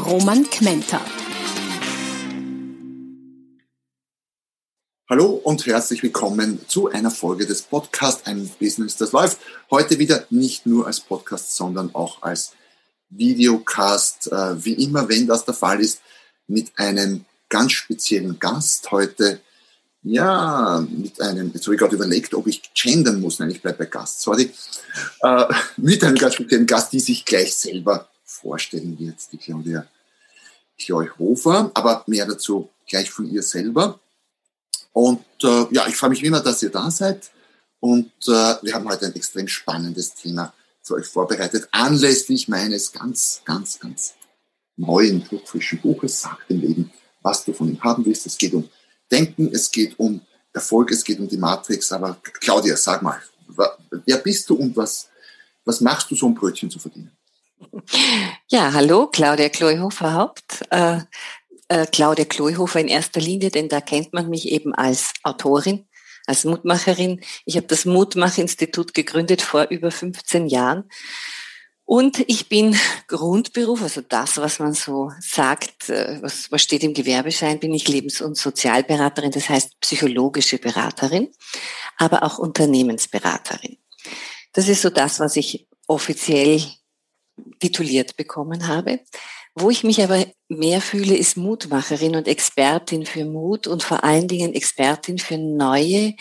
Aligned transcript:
Roman 0.00 0.48
Kmenter. 0.48 1.00
Hallo 5.08 5.26
und 5.26 5.66
herzlich 5.66 6.02
willkommen 6.02 6.60
zu 6.68 6.88
einer 6.88 7.10
Folge 7.10 7.46
des 7.46 7.62
Podcasts 7.62 8.26
Ein 8.26 8.50
Business, 8.58 8.96
das 8.96 9.12
läuft. 9.12 9.38
Heute 9.70 9.98
wieder 9.98 10.24
nicht 10.30 10.64
nur 10.64 10.86
als 10.86 11.00
Podcast, 11.00 11.54
sondern 11.54 11.94
auch 11.94 12.22
als 12.22 12.52
Videocast. 13.10 14.32
Äh, 14.32 14.64
wie 14.64 14.74
immer, 14.74 15.08
wenn 15.08 15.26
das 15.26 15.44
der 15.44 15.54
Fall 15.54 15.80
ist, 15.80 16.00
mit 16.46 16.72
einem 16.76 17.26
ganz 17.48 17.72
speziellen 17.72 18.38
Gast. 18.38 18.90
Heute, 18.92 19.40
ja, 20.02 20.84
mit 20.88 21.20
einem, 21.20 21.50
jetzt 21.52 21.66
habe 21.66 21.74
ich 21.74 21.80
gerade 21.80 21.96
überlegt, 21.96 22.32
ob 22.32 22.46
ich 22.46 22.62
gendern 22.74 23.20
muss. 23.20 23.38
Nein, 23.38 23.50
ich 23.50 23.60
bleibe 23.60 23.78
bei 23.78 23.86
Gast, 23.86 24.22
sorry. 24.22 24.50
Äh, 25.22 25.44
mit 25.76 26.02
einem 26.04 26.16
ganz 26.16 26.34
speziellen 26.34 26.66
Gast, 26.66 26.92
die 26.92 27.00
sich 27.00 27.24
gleich 27.24 27.54
selber 27.54 28.09
vorstellen 28.40 28.98
wird, 28.98 29.18
die 29.32 29.38
Claudia 29.38 29.86
Hofer. 31.18 31.70
Aber 31.74 32.04
mehr 32.06 32.26
dazu 32.26 32.70
gleich 32.88 33.10
von 33.10 33.30
ihr 33.30 33.42
selber. 33.42 34.00
Und 34.92 35.24
äh, 35.42 35.66
ja, 35.70 35.86
ich 35.86 35.96
freue 35.96 36.10
mich 36.10 36.22
wie 36.22 36.26
immer, 36.26 36.40
dass 36.40 36.62
ihr 36.62 36.70
da 36.70 36.90
seid. 36.90 37.30
Und 37.80 38.12
äh, 38.26 38.56
wir 38.62 38.74
haben 38.74 38.88
heute 38.88 39.06
ein 39.06 39.14
extrem 39.14 39.48
spannendes 39.48 40.14
Thema 40.14 40.52
für 40.82 40.94
euch 40.94 41.06
vorbereitet, 41.06 41.68
anlässlich 41.72 42.48
meines 42.48 42.92
ganz, 42.92 43.42
ganz, 43.44 43.78
ganz 43.78 44.14
neuen, 44.76 45.24
druckfrischen 45.24 45.80
Buches, 45.80 46.22
Sag 46.22 46.46
dem 46.48 46.60
Leben, 46.60 46.92
was 47.22 47.44
du 47.44 47.52
von 47.52 47.68
ihm 47.68 47.82
haben 47.82 48.04
willst. 48.04 48.26
Es 48.26 48.38
geht 48.38 48.54
um 48.54 48.68
Denken, 49.10 49.50
es 49.52 49.70
geht 49.70 49.98
um 49.98 50.20
Erfolg, 50.52 50.90
es 50.90 51.04
geht 51.04 51.20
um 51.20 51.28
die 51.28 51.36
Matrix. 51.36 51.92
Aber 51.92 52.20
Claudia, 52.40 52.76
sag 52.76 53.02
mal, 53.02 53.20
wer 54.04 54.16
bist 54.18 54.48
du 54.50 54.54
und 54.54 54.76
was, 54.76 55.08
was 55.64 55.80
machst 55.80 56.10
du 56.10 56.14
so, 56.14 56.26
um 56.26 56.34
Brötchen 56.34 56.70
zu 56.70 56.78
verdienen? 56.78 57.12
Ja, 58.48 58.72
hallo, 58.72 59.08
Claudia 59.08 59.48
Kloihofer 59.48 60.14
Haupt. 60.14 60.62
Äh, 60.70 61.00
äh, 61.68 61.86
Claudia 61.86 62.24
Kloihofer 62.24 62.80
in 62.80 62.88
erster 62.88 63.20
Linie, 63.20 63.50
denn 63.50 63.68
da 63.68 63.80
kennt 63.80 64.12
man 64.12 64.28
mich 64.28 64.48
eben 64.48 64.74
als 64.74 65.12
Autorin, 65.22 65.86
als 66.26 66.44
Mutmacherin. 66.44 67.20
Ich 67.44 67.56
habe 67.56 67.66
das 67.66 67.84
Mutmach-Institut 67.84 68.92
gegründet 68.92 69.42
vor 69.42 69.68
über 69.70 69.90
15 69.90 70.46
Jahren. 70.48 70.84
Und 71.84 72.24
ich 72.28 72.48
bin 72.48 72.76
Grundberuf, 73.08 73.82
also 73.82 74.00
das, 74.00 74.36
was 74.36 74.58
man 74.60 74.74
so 74.74 75.10
sagt, 75.20 75.88
äh, 75.88 76.18
was, 76.22 76.50
was 76.50 76.62
steht 76.62 76.84
im 76.84 76.94
Gewerbeschein, 76.94 77.60
bin 77.60 77.74
ich 77.74 77.88
Lebens- 77.88 78.20
und 78.20 78.36
Sozialberaterin, 78.36 79.32
das 79.32 79.48
heißt 79.48 79.80
psychologische 79.80 80.58
Beraterin, 80.58 81.28
aber 81.96 82.22
auch 82.22 82.38
Unternehmensberaterin. 82.38 83.78
Das 84.52 84.68
ist 84.68 84.82
so 84.82 84.90
das, 84.90 85.20
was 85.20 85.36
ich 85.36 85.68
offiziell 85.86 86.62
tituliert 87.58 88.16
bekommen 88.16 88.66
habe. 88.68 89.00
Wo 89.54 89.68
ich 89.70 89.84
mich 89.84 90.02
aber 90.02 90.24
mehr 90.48 90.80
fühle, 90.80 91.16
ist 91.16 91.36
Mutmacherin 91.36 92.16
und 92.16 92.28
Expertin 92.28 93.04
für 93.04 93.24
Mut 93.24 93.66
und 93.66 93.82
vor 93.82 94.04
allen 94.04 94.28
Dingen 94.28 94.54
Expertin 94.54 95.18
für 95.18 95.38
neue 95.38 96.14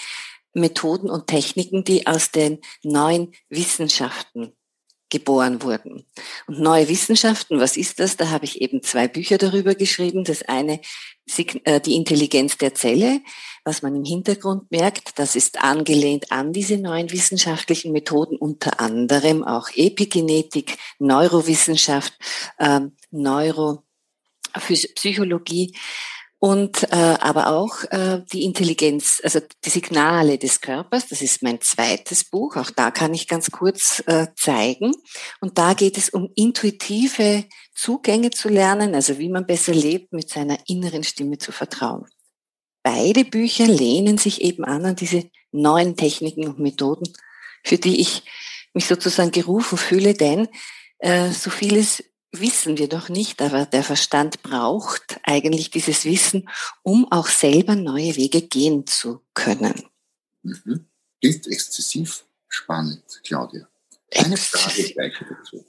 Methoden 0.53 1.09
und 1.09 1.27
Techniken, 1.27 1.83
die 1.83 2.07
aus 2.07 2.31
den 2.31 2.59
neuen 2.83 3.33
Wissenschaften 3.49 4.53
geboren 5.09 5.61
wurden. 5.63 6.05
Und 6.47 6.59
neue 6.59 6.87
Wissenschaften, 6.87 7.59
was 7.59 7.77
ist 7.77 7.99
das? 7.99 8.17
Da 8.17 8.29
habe 8.29 8.45
ich 8.45 8.61
eben 8.61 8.83
zwei 8.83 9.07
Bücher 9.07 9.37
darüber 9.37 9.75
geschrieben. 9.75 10.23
Das 10.23 10.43
eine, 10.43 10.81
äh, 11.63 11.81
die 11.81 11.95
Intelligenz 11.95 12.57
der 12.57 12.75
Zelle, 12.75 13.21
was 13.69 13.81
man 13.83 13.95
im 13.95 14.03
Hintergrund 14.03 14.71
merkt, 14.71 15.19
das 15.19 15.35
ist 15.35 15.61
angelehnt 15.61 16.31
an 16.31 16.53
diese 16.53 16.77
neuen 16.77 17.11
wissenschaftlichen 17.11 17.91
Methoden, 17.91 18.35
unter 18.35 18.79
anderem 18.79 19.43
auch 19.43 19.69
Epigenetik, 19.75 20.75
Neurowissenschaft, 20.97 22.13
ähm, 22.57 22.95
Neuropsychologie 23.11 25.75
und 26.39 26.91
äh, 26.91 27.17
aber 27.19 27.45
auch 27.47 27.83
äh, 27.91 28.23
die 28.33 28.43
Intelligenz, 28.43 29.21
also 29.23 29.39
die 29.63 29.69
Signale 29.69 30.39
des 30.39 30.61
Körpers. 30.61 31.07
Das 31.07 31.21
ist 31.21 31.43
mein 31.43 31.61
zweites 31.61 32.23
Buch. 32.23 32.55
Auch 32.55 32.71
da 32.71 32.89
kann 32.89 33.13
ich 33.13 33.27
ganz 33.27 33.51
kurz 33.51 34.01
äh, 34.07 34.29
zeigen. 34.35 34.93
Und 35.41 35.59
da 35.59 35.75
geht 35.75 35.99
es 35.99 36.09
um 36.09 36.31
intuitive 36.33 37.45
Zugänge 37.75 38.31
zu 38.31 38.49
lernen, 38.49 38.95
also 38.95 39.19
wie 39.19 39.29
man 39.29 39.45
besser 39.45 39.75
lebt, 39.75 40.11
mit 40.11 40.31
seiner 40.31 40.57
inneren 40.67 41.03
Stimme 41.03 41.37
zu 41.37 41.51
vertrauen. 41.51 42.07
Beide 42.83 43.25
Bücher 43.25 43.67
lehnen 43.67 44.17
sich 44.17 44.41
eben 44.41 44.63
an 44.63 44.85
an 44.85 44.95
diese 44.95 45.29
neuen 45.51 45.95
Techniken 45.95 46.47
und 46.47 46.59
Methoden, 46.59 47.11
für 47.63 47.77
die 47.77 47.99
ich 47.99 48.23
mich 48.73 48.85
sozusagen 48.85 49.31
gerufen 49.31 49.77
fühle, 49.77 50.13
denn 50.13 50.47
äh, 50.99 51.31
so 51.31 51.49
vieles 51.49 52.03
wissen 52.31 52.77
wir 52.77 52.87
doch 52.87 53.09
nicht, 53.09 53.41
aber 53.41 53.65
der 53.65 53.83
Verstand 53.83 54.43
braucht 54.43 55.19
eigentlich 55.23 55.71
dieses 55.71 56.05
Wissen, 56.05 56.47
um 56.83 57.11
auch 57.11 57.27
selber 57.27 57.75
neue 57.75 58.15
Wege 58.15 58.41
gehen 58.41 58.85
zu 58.85 59.21
können. 59.33 59.83
Mhm. 60.43 60.85
Klingt 61.21 61.47
exzessiv 61.47 62.25
spannend, 62.47 63.03
Claudia. 63.23 63.67
Eine 64.13 64.37
Frage 64.37 64.83
gleich 64.93 65.13
dazu. 65.19 65.65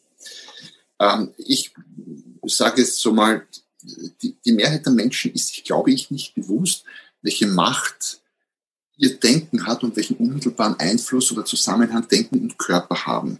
Ähm, 0.98 1.34
ich 1.38 1.72
sage 2.44 2.82
jetzt 2.82 3.00
so 3.00 3.12
mal, 3.12 3.47
die, 4.23 4.37
die 4.45 4.53
Mehrheit 4.53 4.85
der 4.85 4.93
Menschen 4.93 5.33
ist 5.33 5.49
sich, 5.49 5.65
glaube 5.65 5.93
ich, 5.93 6.11
nicht 6.11 6.35
bewusst, 6.35 6.85
welche 7.23 7.47
Macht 7.47 8.21
ihr 8.97 9.19
Denken 9.19 9.67
hat 9.67 9.83
und 9.83 9.97
welchen 9.97 10.17
unmittelbaren 10.17 10.79
Einfluss 10.79 11.33
oder 11.33 11.45
Zusammenhang 11.45 12.07
Denken 12.09 12.41
und 12.41 12.59
Körper 12.59 13.07
haben. 13.07 13.39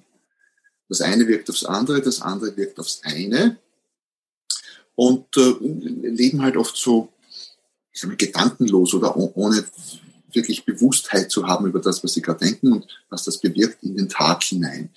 Das 0.89 1.01
eine 1.01 1.29
wirkt 1.29 1.51
aufs 1.51 1.65
andere, 1.65 2.01
das 2.01 2.23
andere 2.23 2.57
wirkt 2.57 2.79
aufs 2.79 3.01
eine. 3.05 3.59
Und 4.95 5.37
äh, 5.37 5.55
leben 5.61 6.43
halt 6.43 6.57
oft 6.57 6.77
so 6.77 7.13
ich 7.93 8.01
sag 8.01 8.09
mal, 8.09 8.17
gedankenlos 8.17 8.95
oder 8.95 9.17
ohne 9.17 9.65
wirklich 10.33 10.65
Bewusstheit 10.65 11.31
zu 11.31 11.47
haben 11.47 11.67
über 11.67 11.81
das, 11.81 12.03
was 12.05 12.15
sie 12.15 12.23
gerade 12.23 12.45
denken 12.45 12.73
und 12.73 12.87
was 13.09 13.25
das 13.25 13.39
bewirkt 13.39 13.83
in 13.83 13.97
den 13.97 14.09
Tag 14.09 14.43
hinein. 14.43 14.91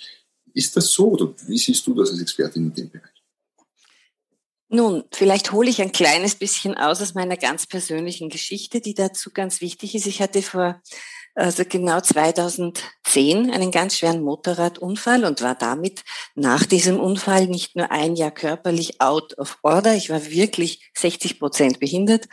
Ist 0.54 0.76
das 0.78 0.92
so 0.92 1.10
oder 1.10 1.34
wie 1.48 1.58
siehst 1.58 1.86
du 1.88 1.96
das 1.96 2.12
als 2.12 2.22
Expertin 2.22 2.66
in 2.66 2.74
dem 2.74 2.90
Bereich? 2.90 3.13
Nun, 4.74 5.04
vielleicht 5.12 5.52
hole 5.52 5.70
ich 5.70 5.84
ein 5.84 5.92
kleines 5.92 6.34
bisschen 6.34 6.76
aus 6.76 7.00
aus 7.00 7.14
meiner 7.14 7.38
ganz 7.38 7.68
persönlichen 7.68 8.30
Geschichte, 8.30 8.82
die 8.82 8.96
dazu 8.96 9.30
ganz 9.32 9.62
wichtig 9.62 9.94
ist. 9.94 10.08
Ich 10.08 10.20
hatte 10.20 10.42
vor 10.42 10.82
also 11.36 11.64
genau 11.68 12.00
2010 12.00 13.50
einen 13.50 13.72
ganz 13.72 13.98
schweren 13.98 14.22
Motorradunfall 14.22 15.26
und 15.26 15.42
war 15.42 15.56
damit 15.56 16.04
nach 16.36 16.66
diesem 16.66 17.00
Unfall 17.00 17.48
nicht 17.48 17.76
nur 17.76 17.92
ein 17.92 18.16
Jahr 18.16 18.32
körperlich 18.32 19.02
out 19.02 19.38
of 19.40 19.58
order, 19.64 19.96
ich 19.96 20.10
war 20.10 20.26
wirklich 20.30 20.92
60 20.96 21.40
Prozent 21.40 21.80
behindert 21.80 22.26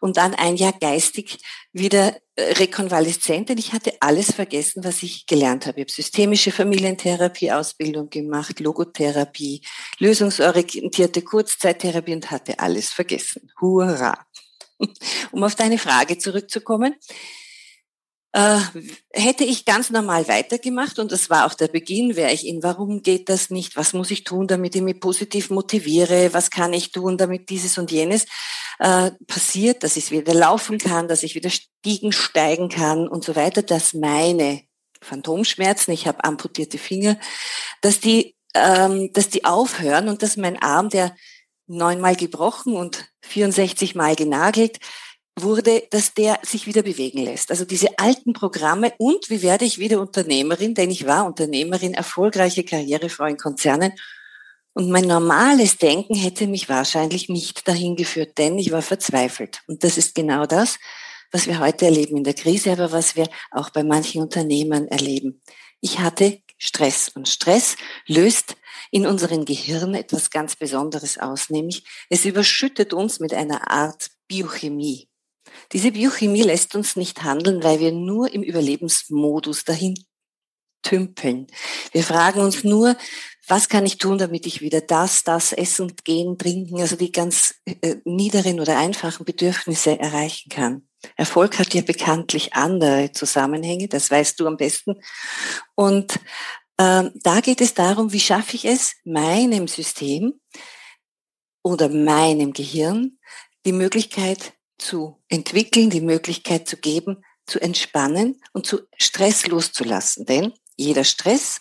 und 0.00 0.16
dann 0.16 0.34
ein 0.34 0.56
Jahr 0.56 0.72
geistig 0.72 1.38
wieder 1.72 2.16
äh, 2.36 2.52
rekonvaleszent, 2.54 3.50
denn 3.50 3.58
ich 3.58 3.74
hatte 3.74 3.92
alles 4.00 4.32
vergessen, 4.32 4.84
was 4.84 5.02
ich 5.02 5.26
gelernt 5.26 5.66
habe. 5.66 5.80
Ich 5.80 5.84
habe 5.84 5.92
systemische 5.92 6.50
Familientherapie-Ausbildung 6.50 8.08
gemacht, 8.08 8.60
Logotherapie, 8.60 9.60
lösungsorientierte 9.98 11.20
Kurzzeittherapie 11.22 12.14
und 12.14 12.30
hatte 12.30 12.58
alles 12.58 12.92
vergessen. 12.92 13.50
Hurra! 13.60 14.26
Um 15.32 15.42
auf 15.42 15.54
deine 15.54 15.78
Frage 15.78 16.18
zurückzukommen. 16.18 16.94
Äh, 18.36 18.60
hätte 19.14 19.44
ich 19.44 19.64
ganz 19.64 19.88
normal 19.88 20.28
weitergemacht 20.28 20.98
und 20.98 21.10
das 21.10 21.30
war 21.30 21.46
auch 21.46 21.54
der 21.54 21.68
Beginn, 21.68 22.16
wäre 22.16 22.32
ich 22.32 22.46
in, 22.46 22.62
warum 22.62 23.00
geht 23.00 23.30
das 23.30 23.48
nicht, 23.48 23.76
was 23.76 23.94
muss 23.94 24.10
ich 24.10 24.24
tun, 24.24 24.46
damit 24.46 24.74
ich 24.76 24.82
mich 24.82 25.00
positiv 25.00 25.48
motiviere, 25.48 26.34
was 26.34 26.50
kann 26.50 26.74
ich 26.74 26.92
tun, 26.92 27.16
damit 27.16 27.48
dieses 27.48 27.78
und 27.78 27.90
jenes 27.90 28.26
äh, 28.78 29.10
passiert, 29.26 29.82
dass 29.82 29.96
ich 29.96 30.10
wieder 30.10 30.34
laufen 30.34 30.76
kann, 30.76 31.08
dass 31.08 31.22
ich 31.22 31.34
wieder 31.34 31.48
Stiegen 31.48 32.12
steigen 32.12 32.68
kann 32.68 33.08
und 33.08 33.24
so 33.24 33.36
weiter, 33.36 33.62
dass 33.62 33.94
meine 33.94 34.64
Phantomschmerzen, 35.00 35.92
ich 35.92 36.06
habe 36.06 36.22
amputierte 36.22 36.76
Finger, 36.76 37.18
dass 37.80 38.00
die, 38.00 38.36
ähm, 38.52 39.14
dass 39.14 39.30
die 39.30 39.46
aufhören 39.46 40.10
und 40.10 40.22
dass 40.22 40.36
mein 40.36 40.60
Arm, 40.60 40.90
der 40.90 41.16
neunmal 41.68 42.16
gebrochen 42.16 42.76
und 42.76 43.08
64 43.22 43.94
Mal 43.94 44.14
genagelt, 44.14 44.78
wurde, 45.38 45.82
dass 45.90 46.14
der 46.14 46.40
sich 46.42 46.66
wieder 46.66 46.82
bewegen 46.82 47.22
lässt. 47.22 47.50
Also 47.50 47.64
diese 47.64 47.98
alten 47.98 48.32
Programme 48.32 48.92
und 48.98 49.28
wie 49.28 49.42
werde 49.42 49.64
ich 49.64 49.78
wieder 49.78 50.00
Unternehmerin, 50.00 50.74
denn 50.74 50.90
ich 50.90 51.06
war 51.06 51.26
Unternehmerin, 51.26 51.94
erfolgreiche 51.94 52.64
Karrierefrau 52.64 53.26
in 53.26 53.36
Konzernen 53.36 53.92
Und 54.72 54.90
mein 54.90 55.04
normales 55.06 55.78
Denken 55.78 56.14
hätte 56.14 56.46
mich 56.46 56.68
wahrscheinlich 56.68 57.28
nicht 57.28 57.66
dahin 57.68 57.96
geführt, 57.96 58.38
denn 58.38 58.58
ich 58.58 58.72
war 58.72 58.82
verzweifelt. 58.82 59.62
Und 59.66 59.84
das 59.84 59.96
ist 59.98 60.14
genau 60.14 60.46
das, 60.46 60.78
was 61.32 61.46
wir 61.46 61.58
heute 61.58 61.86
erleben 61.86 62.18
in 62.18 62.24
der 62.24 62.34
Krise, 62.34 62.72
aber 62.72 62.92
was 62.92 63.16
wir 63.16 63.28
auch 63.50 63.70
bei 63.70 63.84
manchen 63.84 64.22
Unternehmern 64.22 64.88
erleben. 64.88 65.42
Ich 65.80 65.98
hatte 65.98 66.40
Stress 66.58 67.10
und 67.10 67.28
Stress 67.28 67.76
löst 68.06 68.56
in 68.90 69.06
unserem 69.06 69.44
Gehirn 69.44 69.94
etwas 69.94 70.30
ganz 70.30 70.56
Besonderes 70.56 71.18
aus, 71.18 71.50
nämlich 71.50 71.84
es 72.08 72.24
überschüttet 72.24 72.92
uns 72.94 73.20
mit 73.20 73.34
einer 73.34 73.70
Art 73.70 74.10
Biochemie. 74.28 75.08
Diese 75.72 75.92
Biochemie 75.92 76.42
lässt 76.42 76.74
uns 76.74 76.96
nicht 76.96 77.22
handeln, 77.22 77.62
weil 77.62 77.80
wir 77.80 77.92
nur 77.92 78.32
im 78.32 78.42
Überlebensmodus 78.42 79.64
dahin 79.64 79.94
tümpeln. 80.82 81.46
Wir 81.92 82.04
fragen 82.04 82.40
uns 82.40 82.62
nur, 82.64 82.96
was 83.48 83.68
kann 83.68 83.86
ich 83.86 83.98
tun, 83.98 84.18
damit 84.18 84.46
ich 84.46 84.60
wieder 84.60 84.80
das, 84.80 85.24
das 85.24 85.52
essen, 85.52 85.94
gehen, 86.04 86.38
trinken, 86.38 86.80
also 86.80 86.96
die 86.96 87.12
ganz 87.12 87.54
äh, 87.64 87.96
niederen 88.04 88.60
oder 88.60 88.78
einfachen 88.78 89.24
Bedürfnisse 89.24 89.98
erreichen 89.98 90.48
kann. 90.48 90.88
Erfolg 91.16 91.58
hat 91.58 91.74
ja 91.74 91.82
bekanntlich 91.82 92.54
andere 92.54 93.12
Zusammenhänge, 93.12 93.88
das 93.88 94.10
weißt 94.10 94.40
du 94.40 94.46
am 94.46 94.56
besten. 94.56 95.00
Und 95.74 96.18
ähm, 96.78 97.12
da 97.22 97.40
geht 97.40 97.60
es 97.60 97.74
darum, 97.74 98.12
wie 98.12 98.20
schaffe 98.20 98.56
ich 98.56 98.64
es, 98.64 98.96
meinem 99.04 99.68
System 99.68 100.40
oder 101.62 101.88
meinem 101.88 102.52
Gehirn 102.52 103.18
die 103.64 103.72
Möglichkeit 103.72 104.55
zu 104.78 105.22
entwickeln, 105.28 105.90
die 105.90 106.00
Möglichkeit 106.00 106.68
zu 106.68 106.76
geben, 106.76 107.24
zu 107.46 107.60
entspannen 107.60 108.40
und 108.52 108.66
zu 108.66 108.80
Stress 108.96 109.46
loszulassen. 109.46 110.26
Denn 110.26 110.52
jeder 110.76 111.04
Stress 111.04 111.60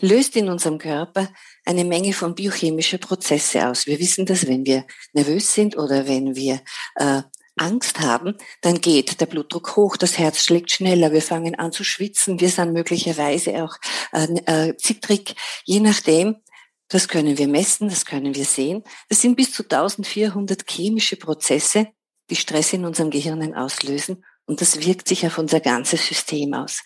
löst 0.00 0.36
in 0.36 0.48
unserem 0.48 0.78
Körper 0.78 1.28
eine 1.64 1.84
Menge 1.84 2.12
von 2.12 2.34
biochemischer 2.34 2.98
Prozesse 2.98 3.68
aus. 3.68 3.86
Wir 3.86 3.98
wissen 3.98 4.26
das, 4.26 4.46
wenn 4.46 4.66
wir 4.66 4.84
nervös 5.12 5.54
sind 5.54 5.76
oder 5.76 6.06
wenn 6.06 6.34
wir 6.34 6.60
äh, 6.96 7.22
Angst 7.56 8.00
haben, 8.00 8.36
dann 8.62 8.80
geht 8.80 9.20
der 9.20 9.26
Blutdruck 9.26 9.76
hoch, 9.76 9.96
das 9.96 10.18
Herz 10.18 10.42
schlägt 10.42 10.70
schneller, 10.70 11.12
wir 11.12 11.22
fangen 11.22 11.54
an 11.54 11.70
zu 11.70 11.84
schwitzen, 11.84 12.40
wir 12.40 12.48
sind 12.48 12.72
möglicherweise 12.72 13.62
auch 13.62 13.76
äh, 14.12 14.68
äh, 14.70 14.76
zittrig, 14.76 15.34
je 15.64 15.80
nachdem. 15.80 16.36
Das 16.88 17.08
können 17.08 17.38
wir 17.38 17.48
messen, 17.48 17.88
das 17.88 18.04
können 18.04 18.34
wir 18.34 18.44
sehen. 18.44 18.82
Das 19.08 19.22
sind 19.22 19.34
bis 19.34 19.52
zu 19.52 19.62
1400 19.62 20.70
chemische 20.70 21.16
Prozesse, 21.16 21.88
die 22.32 22.36
Stress 22.36 22.72
in 22.72 22.86
unserem 22.86 23.10
Gehirn 23.10 23.54
auslösen 23.54 24.24
und 24.46 24.62
das 24.62 24.86
wirkt 24.86 25.06
sich 25.06 25.26
auf 25.26 25.36
unser 25.36 25.60
ganzes 25.60 26.06
System 26.06 26.54
aus. 26.54 26.80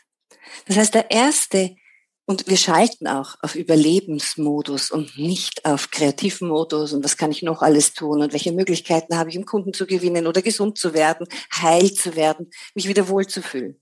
Das 0.67 0.77
heißt, 0.77 0.95
der 0.95 1.13
erste, 1.13 1.77
und 2.25 2.49
wir 2.49 2.57
schalten 2.57 3.07
auch 3.07 3.37
auf 3.43 3.55
Überlebensmodus 3.55 4.91
und 4.91 5.17
nicht 5.17 5.65
auf 5.65 5.93
Kreativmodus 5.93 6.93
und 6.93 7.05
was 7.05 7.17
kann 7.17 7.31
ich 7.31 7.45
noch 7.45 7.63
alles 7.63 7.95
tun 7.95 8.23
und 8.23 8.33
welche 8.33 8.51
Möglichkeiten 8.51 9.17
habe 9.17 9.31
ich, 9.31 9.37
im 9.37 9.45
Kunden 9.45 9.73
zu 9.73 9.87
gewinnen 9.87 10.27
oder 10.27 10.43
gesund 10.43 10.79
zu 10.79 10.95
werden, 10.95 11.29
heil 11.55 11.93
zu 11.93 12.17
werden, 12.17 12.51
mich 12.75 12.89
wieder 12.89 13.09
wohlzufühlen. 13.09 13.81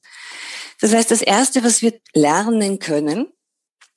Das 0.82 0.92
heißt, 0.92 1.10
das 1.10 1.22
erste, 1.22 1.64
was 1.64 1.80
wir 1.80 1.98
lernen 2.12 2.78
können, 2.78 3.28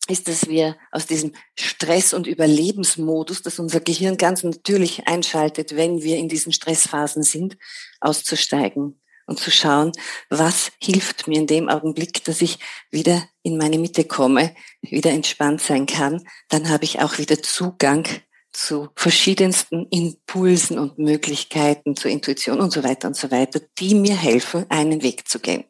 ist, 0.09 0.27
dass 0.27 0.47
wir 0.47 0.77
aus 0.91 1.05
diesem 1.05 1.33
Stress- 1.55 2.13
und 2.13 2.27
Überlebensmodus, 2.27 3.41
das 3.41 3.59
unser 3.59 3.79
Gehirn 3.79 4.17
ganz 4.17 4.43
natürlich 4.43 5.07
einschaltet, 5.07 5.75
wenn 5.75 6.01
wir 6.01 6.17
in 6.17 6.29
diesen 6.29 6.53
Stressphasen 6.53 7.23
sind, 7.23 7.57
auszusteigen 7.99 8.99
und 9.25 9.39
zu 9.39 9.51
schauen, 9.51 9.91
was 10.29 10.71
hilft 10.81 11.27
mir 11.27 11.39
in 11.39 11.47
dem 11.47 11.69
Augenblick, 11.69 12.23
dass 12.23 12.41
ich 12.41 12.59
wieder 12.89 13.27
in 13.43 13.57
meine 13.57 13.77
Mitte 13.77 14.05
komme, 14.05 14.55
wieder 14.81 15.11
entspannt 15.11 15.61
sein 15.61 15.85
kann, 15.85 16.23
dann 16.49 16.69
habe 16.69 16.85
ich 16.85 16.99
auch 16.99 17.17
wieder 17.17 17.41
Zugang 17.43 18.07
zu 18.51 18.89
verschiedensten 18.95 19.87
Impulsen 19.91 20.79
und 20.79 20.97
Möglichkeiten, 20.97 21.95
zur 21.95 22.09
Intuition 22.09 22.59
und 22.59 22.71
so 22.71 22.83
weiter 22.83 23.07
und 23.07 23.15
so 23.15 23.29
weiter, 23.29 23.61
die 23.77 23.93
mir 23.93 24.15
helfen, 24.15 24.65
einen 24.69 25.03
Weg 25.03 25.27
zu 25.27 25.39
gehen. 25.39 25.65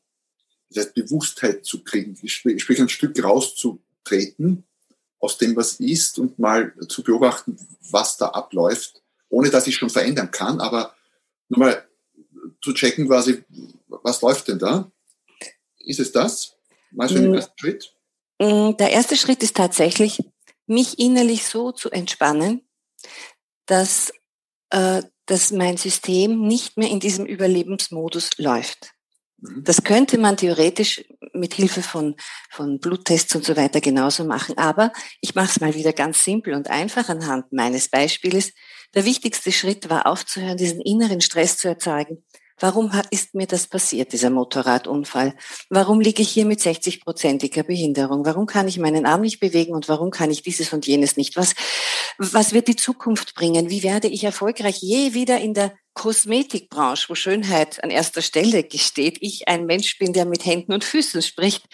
Das 0.70 0.86
heißt, 0.86 0.96
Bewusstheit 0.96 1.66
zu 1.66 1.84
kriegen, 1.84 2.16
sprich 2.28 2.80
ein 2.80 2.90
Stück 2.90 3.14
rauszutreten 4.08 4.64
aus 5.20 5.38
dem, 5.38 5.56
was 5.56 5.80
ist 5.80 6.20
und 6.20 6.38
mal 6.38 6.74
zu 6.90 7.04
beobachten, 7.04 7.58
was 7.90 8.18
da 8.18 8.28
abläuft, 8.30 9.02
ohne 9.30 9.50
dass 9.50 9.68
ich 9.68 9.76
schon 9.76 9.90
verändern 9.90 10.32
kann, 10.32 10.60
aber 10.60 10.96
nur 11.50 11.60
mal 11.60 11.88
zu 12.62 12.74
checken 12.74 13.08
quasi, 13.08 13.44
was 13.88 14.22
läuft 14.22 14.48
denn 14.48 14.60
da? 14.60 14.92
Ist 15.80 16.00
es 16.00 16.12
das? 16.12 16.56
Weißt 16.92 17.16
du 17.16 17.20
den 17.20 17.32
mm. 17.32 17.36
ersten 17.36 17.58
Schritt? 17.58 17.94
Mm, 18.40 18.72
der 18.78 18.92
erste 18.92 19.16
Schritt 19.16 19.42
ist 19.42 19.56
tatsächlich, 19.56 20.24
mich 20.68 21.00
innerlich 21.00 21.46
so 21.46 21.72
zu 21.72 21.90
entspannen, 21.90 22.68
dass, 23.66 24.12
äh, 24.70 25.02
dass 25.26 25.52
mein 25.52 25.78
System 25.78 26.42
nicht 26.42 26.78
mehr 26.78 26.90
in 26.90 27.00
diesem 27.00 27.26
Überlebensmodus 27.26 28.38
läuft. 28.38 28.92
Mhm. 29.38 29.64
Das 29.64 29.84
könnte 29.84 30.18
man 30.18 30.38
theoretisch 30.38 31.04
mit 31.38 31.54
Hilfe 31.54 31.82
von, 31.82 32.16
von 32.50 32.80
Bluttests 32.80 33.36
und 33.36 33.46
so 33.46 33.56
weiter 33.56 33.82
genauso 33.82 34.24
machen. 34.26 34.58
Aber 34.58 34.92
ich 35.22 35.36
mache 35.36 35.50
es 35.50 35.60
mal 35.60 35.74
wieder 35.74 35.94
ganz 35.94 36.24
simpel 36.24 36.54
und 36.54 36.70
einfach 36.70 37.10
anhand 37.10 37.52
meines 37.52 37.90
Beispieles. 37.90 38.54
Der 38.96 39.06
wichtigste 39.06 39.52
Schritt 39.52 39.90
war 39.90 40.08
aufzuhören, 40.08 40.58
diesen 40.58 40.82
inneren 40.82 41.22
Stress 41.22 41.58
zu 41.58 41.68
erzeugen. 41.68 42.24
Warum 42.60 42.92
ist 43.12 43.36
mir 43.36 43.46
das 43.46 43.68
passiert, 43.68 44.14
dieser 44.14 44.32
Motorradunfall? 44.32 45.36
Warum 45.70 46.00
liege 46.00 46.24
ich 46.24 46.30
hier 46.30 46.46
mit 46.46 46.60
60-prozentiger 46.60 47.62
Behinderung? 47.62 48.26
Warum 48.26 48.48
kann 48.48 48.68
ich 48.68 48.80
meinen 48.80 49.06
Arm 49.06 49.22
nicht 49.22 49.40
bewegen 49.40 49.74
und 49.74 49.88
warum 49.88 50.10
kann 50.10 50.32
ich 50.32 50.42
dieses 50.42 50.74
und 50.74 50.88
jenes 50.88 51.18
nicht? 51.18 51.38
Was, 51.38 51.54
was 52.18 52.54
wird 52.54 52.68
die 52.68 52.76
Zukunft 52.76 53.36
bringen? 53.36 53.70
Wie 53.70 53.84
werde 53.84 54.08
ich 54.08 54.24
erfolgreich 54.24 54.78
je 54.82 55.14
wieder 55.14 55.40
in 55.40 55.54
der 55.54 55.74
Kosmetikbranche, 55.94 57.10
wo 57.10 57.16
Schönheit 57.16 57.84
an 57.84 57.92
erster 57.92 58.24
Stelle 58.24 58.68
steht, 58.74 59.18
ich 59.22 59.48
ein 59.48 59.66
Mensch 59.66 60.00
bin, 60.00 60.14
der 60.14 60.26
mit 60.26 60.46
Händen 60.46 60.74
und 60.74 60.84
Füßen 60.84 61.22
spricht, 61.22 61.66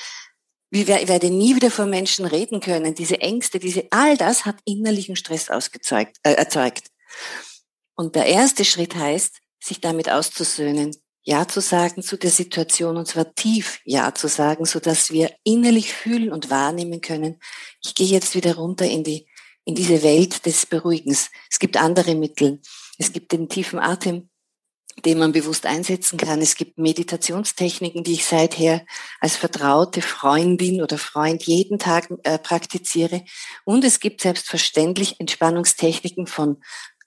wie 0.69 0.87
werde 0.87 1.29
nie 1.29 1.55
wieder 1.55 1.69
vor 1.69 1.85
Menschen 1.85 2.25
reden 2.25 2.59
können. 2.59 2.95
Diese 2.95 3.21
Ängste, 3.21 3.59
diese, 3.59 3.85
all 3.91 4.17
das 4.17 4.45
hat 4.45 4.55
innerlichen 4.65 5.15
Stress 5.15 5.49
ausgezeugt, 5.49 6.17
äh, 6.23 6.33
erzeugt. 6.33 6.87
Und 7.95 8.15
der 8.15 8.25
erste 8.25 8.65
Schritt 8.65 8.95
heißt, 8.95 9.42
sich 9.63 9.81
damit 9.81 10.09
auszusöhnen, 10.09 10.95
Ja 11.23 11.47
zu 11.47 11.61
sagen 11.61 12.03
zu 12.03 12.17
der 12.17 12.31
Situation 12.31 12.97
und 12.97 13.07
zwar 13.07 13.33
tief 13.33 13.79
Ja 13.85 14.13
zu 14.13 14.27
sagen, 14.27 14.65
so 14.65 14.79
dass 14.79 15.11
wir 15.11 15.31
innerlich 15.43 15.93
fühlen 15.93 16.31
und 16.31 16.49
wahrnehmen 16.49 17.01
können. 17.01 17.39
Ich 17.83 17.95
gehe 17.95 18.07
jetzt 18.07 18.35
wieder 18.35 18.55
runter 18.55 18.85
in 18.85 19.03
die, 19.03 19.27
in 19.63 19.75
diese 19.75 20.03
Welt 20.03 20.45
des 20.45 20.65
Beruhigens. 20.65 21.29
Es 21.49 21.59
gibt 21.59 21.77
andere 21.77 22.15
Mittel. 22.15 22.61
Es 22.97 23.11
gibt 23.11 23.31
den 23.31 23.49
tiefen 23.49 23.79
Atem, 23.79 24.29
den 25.05 25.17
man 25.17 25.31
bewusst 25.31 25.65
einsetzen 25.65 26.17
kann. 26.17 26.41
Es 26.41 26.55
gibt 26.55 26.77
Meditationstechniken, 26.77 28.03
die 28.03 28.13
ich 28.13 28.25
seither 28.25 28.85
als 29.19 29.35
vertraute 29.35 30.01
Freundin 30.01 30.81
oder 30.81 30.97
Freund 30.97 31.43
jeden 31.43 31.79
Tag 31.79 32.09
äh, 32.23 32.37
praktiziere. 32.37 33.23
Und 33.65 33.83
es 33.83 33.99
gibt 33.99 34.21
selbstverständlich 34.21 35.19
Entspannungstechniken 35.19 36.27
von 36.27 36.61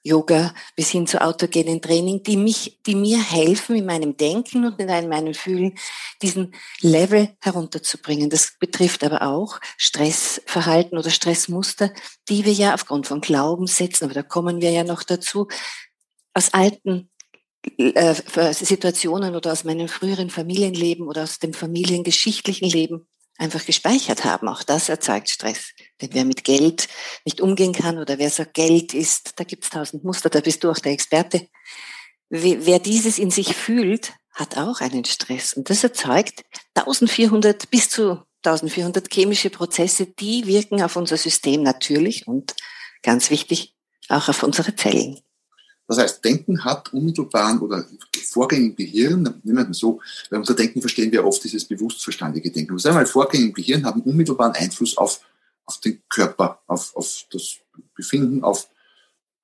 Yoga 0.06 0.54
bis 0.76 0.90
hin 0.90 1.06
zu 1.06 1.20
autogenen 1.20 1.82
Training, 1.82 2.22
die 2.22 2.36
mich, 2.36 2.78
die 2.86 2.94
mir 2.94 3.20
helfen, 3.20 3.76
in 3.76 3.86
meinem 3.86 4.16
Denken 4.16 4.64
und 4.64 4.78
in 4.78 5.08
meinem 5.08 5.34
Fühlen 5.34 5.74
diesen 6.22 6.54
Level 6.80 7.28
herunterzubringen. 7.40 8.30
Das 8.30 8.54
betrifft 8.58 9.02
aber 9.02 9.22
auch 9.22 9.60
Stressverhalten 9.76 10.96
oder 10.96 11.10
Stressmuster, 11.10 11.92
die 12.28 12.44
wir 12.44 12.52
ja 12.52 12.74
aufgrund 12.74 13.06
von 13.06 13.20
Glaubenssätzen, 13.20 14.04
aber 14.04 14.14
da 14.14 14.22
kommen 14.22 14.60
wir 14.60 14.70
ja 14.70 14.84
noch 14.84 15.02
dazu, 15.02 15.48
aus 16.34 16.54
alten 16.54 17.10
äh, 17.78 18.14
Situationen 18.52 19.34
oder 19.34 19.50
aus 19.52 19.64
meinem 19.64 19.88
früheren 19.88 20.30
Familienleben 20.30 21.08
oder 21.08 21.24
aus 21.24 21.40
dem 21.40 21.52
familiengeschichtlichen 21.52 22.70
Leben 22.70 23.08
einfach 23.38 23.64
gespeichert 23.64 24.24
haben. 24.24 24.48
Auch 24.48 24.62
das 24.62 24.88
erzeugt 24.88 25.30
Stress. 25.30 25.72
Denn 26.00 26.10
wer 26.12 26.24
mit 26.24 26.44
Geld 26.44 26.88
nicht 27.24 27.40
umgehen 27.40 27.72
kann 27.72 27.98
oder 27.98 28.18
wer 28.18 28.30
sagt, 28.30 28.54
Geld 28.54 28.94
ist, 28.94 29.32
da 29.36 29.44
gibt's 29.44 29.70
tausend 29.70 30.04
Muster, 30.04 30.30
da 30.30 30.40
bist 30.40 30.64
du 30.64 30.70
auch 30.70 30.78
der 30.78 30.92
Experte. 30.92 31.48
Wer 32.28 32.78
dieses 32.78 33.18
in 33.18 33.30
sich 33.30 33.54
fühlt, 33.54 34.12
hat 34.32 34.58
auch 34.58 34.80
einen 34.80 35.04
Stress. 35.04 35.54
Und 35.54 35.70
das 35.70 35.84
erzeugt 35.84 36.42
1400 36.74 37.70
bis 37.70 37.88
zu 37.88 38.22
1400 38.44 39.12
chemische 39.12 39.50
Prozesse, 39.50 40.06
die 40.06 40.46
wirken 40.46 40.82
auf 40.82 40.96
unser 40.96 41.16
System 41.16 41.62
natürlich 41.62 42.26
und 42.26 42.54
ganz 43.02 43.30
wichtig 43.30 43.74
auch 44.08 44.28
auf 44.28 44.42
unsere 44.42 44.74
Zellen. 44.76 45.20
Das 45.88 45.98
heißt, 45.98 46.24
Denken 46.24 46.64
hat 46.64 46.92
unmittelbaren 46.92 47.60
oder 47.60 47.86
Vorgänge 48.24 48.66
im 48.66 48.76
Gehirn, 48.76 49.40
nehmen 49.44 49.68
wir 49.68 49.74
so, 49.74 50.00
weil 50.30 50.40
unter 50.40 50.54
Denken 50.54 50.80
verstehen 50.80 51.12
wir 51.12 51.24
oft 51.24 51.42
dieses 51.44 51.64
bewusstverstandige 51.64 52.50
Denken. 52.50 52.76
Das 52.76 52.92
heißt, 52.92 53.12
Vorgänge 53.12 53.46
im 53.46 53.52
Gehirn 53.52 53.84
haben 53.84 54.02
unmittelbaren 54.02 54.54
Einfluss 54.54 54.96
auf, 54.96 55.20
auf 55.64 55.78
den 55.80 56.02
Körper, 56.08 56.60
auf, 56.66 56.94
auf 56.96 57.24
das 57.30 57.56
Befinden, 57.94 58.42
auf 58.42 58.68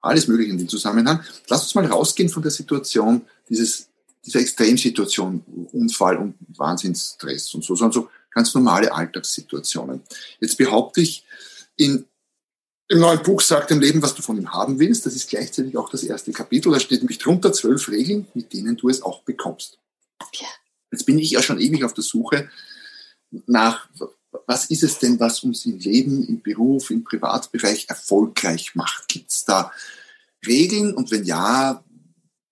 alles 0.00 0.26
Mögliche 0.26 0.50
in 0.50 0.58
dem 0.58 0.68
Zusammenhang. 0.68 1.22
Lass 1.48 1.62
uns 1.62 1.74
mal 1.74 1.86
rausgehen 1.86 2.28
von 2.28 2.42
der 2.42 2.50
Situation, 2.50 3.22
dieses, 3.48 3.88
dieser 4.24 4.40
Extremsituation, 4.40 5.42
Unfall 5.72 6.16
und 6.16 6.34
Wahnsinnsstress 6.56 7.54
und 7.54 7.64
so, 7.64 7.76
sondern 7.76 7.92
so 7.92 8.08
ganz 8.30 8.52
normale 8.54 8.92
Alltagssituationen. 8.92 10.02
Jetzt 10.40 10.58
behaupte 10.58 11.00
ich, 11.00 11.24
in 11.76 12.04
Im 12.92 13.00
neuen 13.00 13.22
Buch 13.22 13.40
sagt 13.40 13.70
dem 13.70 13.80
Leben, 13.80 14.02
was 14.02 14.14
du 14.14 14.20
von 14.20 14.36
ihm 14.36 14.52
haben 14.52 14.78
willst. 14.78 15.06
Das 15.06 15.16
ist 15.16 15.30
gleichzeitig 15.30 15.78
auch 15.78 15.88
das 15.88 16.02
erste 16.02 16.30
Kapitel. 16.30 16.70
Da 16.70 16.78
steht 16.78 17.00
nämlich 17.00 17.16
drunter 17.16 17.50
zwölf 17.50 17.88
Regeln, 17.88 18.26
mit 18.34 18.52
denen 18.52 18.76
du 18.76 18.90
es 18.90 19.00
auch 19.00 19.22
bekommst. 19.22 19.78
Ja. 20.34 20.46
Jetzt 20.90 21.06
bin 21.06 21.18
ich 21.18 21.30
ja 21.30 21.40
schon 21.40 21.58
ewig 21.58 21.84
auf 21.84 21.94
der 21.94 22.04
Suche 22.04 22.50
nach, 23.46 23.88
was 24.46 24.66
ist 24.66 24.82
es 24.82 24.98
denn, 24.98 25.18
was 25.18 25.42
uns 25.42 25.64
im 25.64 25.78
Leben, 25.78 26.22
im 26.28 26.42
Beruf, 26.42 26.90
im 26.90 27.02
Privatbereich 27.02 27.86
erfolgreich 27.88 28.74
macht? 28.74 29.08
Gibt 29.08 29.30
es 29.30 29.46
da 29.46 29.72
Regeln? 30.46 30.92
Und 30.92 31.10
wenn 31.10 31.24
ja, 31.24 31.82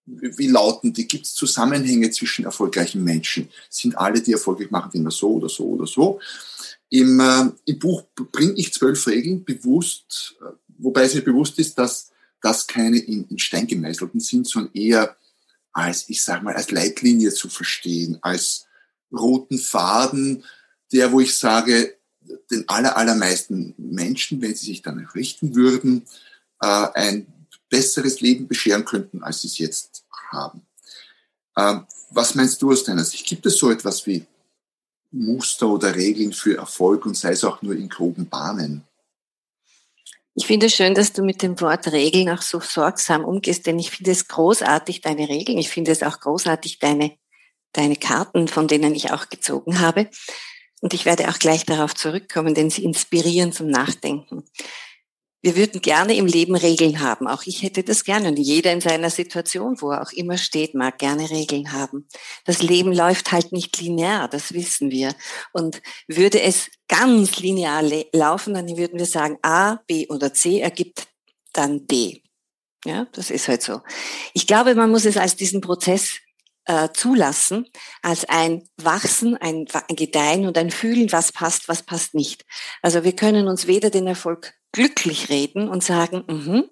wie 0.06 0.49
lauten 0.49 0.94
die? 0.94 1.06
Gibt 1.06 1.26
es 1.26 1.35
Zusammenhänge 1.35 2.12
zwischen 2.12 2.47
erfolgreichen 2.47 3.04
Menschen? 3.04 3.50
Sind 3.68 3.99
alle, 3.99 4.23
die 4.23 4.32
erfolgreich 4.32 4.70
machen, 4.70 4.92
immer 4.94 5.11
so 5.11 5.35
oder 5.35 5.50
so 5.50 5.66
oder 5.66 5.87
so? 5.87 6.18
Im, 6.90 7.20
äh, 7.20 7.50
im 7.66 7.78
Buch 7.78 8.04
bringe 8.14 8.54
ich 8.54 8.75
zwölf 8.75 9.06
Regeln 9.06 9.44
bewusst, 9.44 10.37
äh, 10.40 10.52
wobei 10.78 11.04
es 11.04 11.14
mir 11.14 11.23
bewusst 11.23 11.59
ist, 11.59 11.78
dass 11.78 12.11
das 12.42 12.66
keine 12.66 12.99
in, 12.99 13.26
in 13.28 13.38
Stein 13.38 13.66
gemeißelten 13.66 14.20
sind, 14.20 14.47
sondern 14.47 14.75
eher 14.75 15.16
als, 15.73 16.09
ich 16.09 16.23
sage 16.23 16.44
mal, 16.44 16.54
als 16.54 16.70
Leitlinie 16.70 17.32
zu 17.32 17.49
verstehen, 17.49 18.18
als 18.23 18.66
roten 19.12 19.59
Faden, 19.59 20.44
der, 20.92 21.12
wo 21.12 21.20
ich 21.20 21.37
sage, 21.37 21.97
den 22.50 22.68
aller, 22.68 22.97
allermeisten 22.97 23.75
Menschen, 23.76 24.40
wenn 24.40 24.54
sie 24.54 24.66
sich 24.66 24.82
danach 24.82 25.14
richten 25.14 25.54
würden, 25.54 26.06
äh, 26.61 26.66
ein 26.94 27.26
besseres 27.68 28.20
Leben 28.20 28.49
bescheren 28.49 28.85
könnten, 28.85 29.23
als 29.23 29.42
sie 29.42 29.49
es 29.49 29.59
jetzt 29.59 30.04
haben. 30.30 30.62
Ähm, 31.56 31.87
was 32.11 32.35
meinst 32.35 32.61
du 32.61 32.73
aus 32.73 32.85
deiner 32.85 33.04
Sicht? 33.04 33.26
Gibt 33.26 33.47
es 33.47 33.56
so 33.56 33.70
etwas 33.70 34.06
wie 34.06 34.26
Muster 35.12 35.69
oder 35.69 35.95
Regeln 35.95 36.33
für 36.33 36.57
Erfolg 36.57 37.07
und 37.07 37.17
sei 37.17 37.33
es 37.33 37.45
auch 37.45 37.62
nur 37.62 37.75
in 37.75 37.88
groben 37.88 38.29
Bahnen? 38.29 38.85
Ich 40.35 40.47
finde 40.47 40.67
es 40.67 40.75
schön, 40.75 40.95
dass 40.95 41.12
du 41.12 41.23
mit 41.23 41.43
dem 41.43 41.61
Wort 41.61 41.90
Regeln 41.90 42.29
auch 42.31 42.43
so 42.43 42.61
sorgsam 42.61 43.25
umgehst, 43.25 43.67
denn 43.67 43.79
ich 43.79 43.90
finde 43.90 44.12
es 44.12 44.29
großartig, 44.29 45.00
deine 45.00 45.29
Regeln. 45.29 45.59
Ich 45.59 45.69
finde 45.69 45.90
es 45.90 46.02
auch 46.02 46.21
großartig, 46.21 46.79
deine, 46.79 47.17
deine 47.73 47.97
Karten, 47.97 48.47
von 48.47 48.69
denen 48.69 48.95
ich 48.95 49.11
auch 49.11 49.29
gezogen 49.29 49.81
habe. 49.81 50.09
Und 50.81 50.95
ich 50.95 51.05
werde 51.05 51.29
auch 51.29 51.38
gleich 51.38 51.67
darauf 51.67 51.95
zurückkommen, 51.95 52.55
denn 52.55 52.71
sie 52.71 52.85
inspirieren 52.85 53.52
zum 53.52 53.67
Nachdenken. 53.67 54.45
Wir 55.42 55.56
würden 55.56 55.80
gerne 55.80 56.14
im 56.16 56.26
Leben 56.26 56.54
Regeln 56.54 57.00
haben. 57.00 57.26
Auch 57.26 57.44
ich 57.47 57.62
hätte 57.62 57.82
das 57.82 58.04
gerne. 58.04 58.28
Und 58.28 58.38
jeder 58.38 58.73
in 58.73 58.80
seiner 58.80 59.09
Situation, 59.09 59.80
wo 59.80 59.90
er 59.90 60.02
auch 60.02 60.12
immer 60.12 60.37
steht, 60.37 60.75
mag 60.75 60.99
gerne 60.99 61.30
Regeln 61.30 61.73
haben. 61.73 62.06
Das 62.44 62.62
Leben 62.62 62.92
läuft 62.92 63.32
halt 63.32 63.50
nicht 63.52 63.80
linear, 63.80 64.28
das 64.28 64.52
wissen 64.52 64.90
wir. 64.90 65.14
Und 65.52 65.80
würde 66.06 66.42
es 66.42 66.70
ganz 66.88 67.38
linear 67.38 67.82
laufen, 68.12 68.54
dann 68.54 68.76
würden 68.76 68.99
wir 68.99 69.06
sagen, 69.06 69.38
A, 69.42 69.76
B 69.87 70.06
oder 70.09 70.35
C 70.35 70.61
ergibt 70.61 71.09
dann 71.52 71.87
D. 71.87 72.23
Ja, 72.85 73.06
das 73.12 73.30
ist 73.30 73.49
halt 73.49 73.62
so. 73.62 73.80
Ich 74.35 74.47
glaube, 74.47 74.75
man 74.75 74.90
muss 74.90 75.04
es 75.04 75.16
als 75.16 75.37
diesen 75.37 75.61
Prozess 75.61 76.18
äh, 76.66 76.90
zulassen, 76.92 77.66
als 78.02 78.26
ein 78.26 78.68
Wachsen, 78.76 79.37
ein, 79.37 79.66
ein 79.88 79.97
Gedeihen 79.97 80.47
und 80.47 80.56
ein 80.56 80.70
Fühlen, 80.70 81.11
was 81.12 81.32
passt, 81.32 81.68
was 81.68 81.82
passt 81.82 82.14
nicht. 82.14 82.44
Also 82.82 83.04
wir 83.04 83.14
können 83.14 83.49
uns 83.49 83.66
weder 83.66 83.90
den 83.90 84.06
Erfolg 84.06 84.54
glücklich 84.72 85.28
reden 85.28 85.68
und 85.68 85.84
sagen, 85.84 86.24
mm 86.26 86.70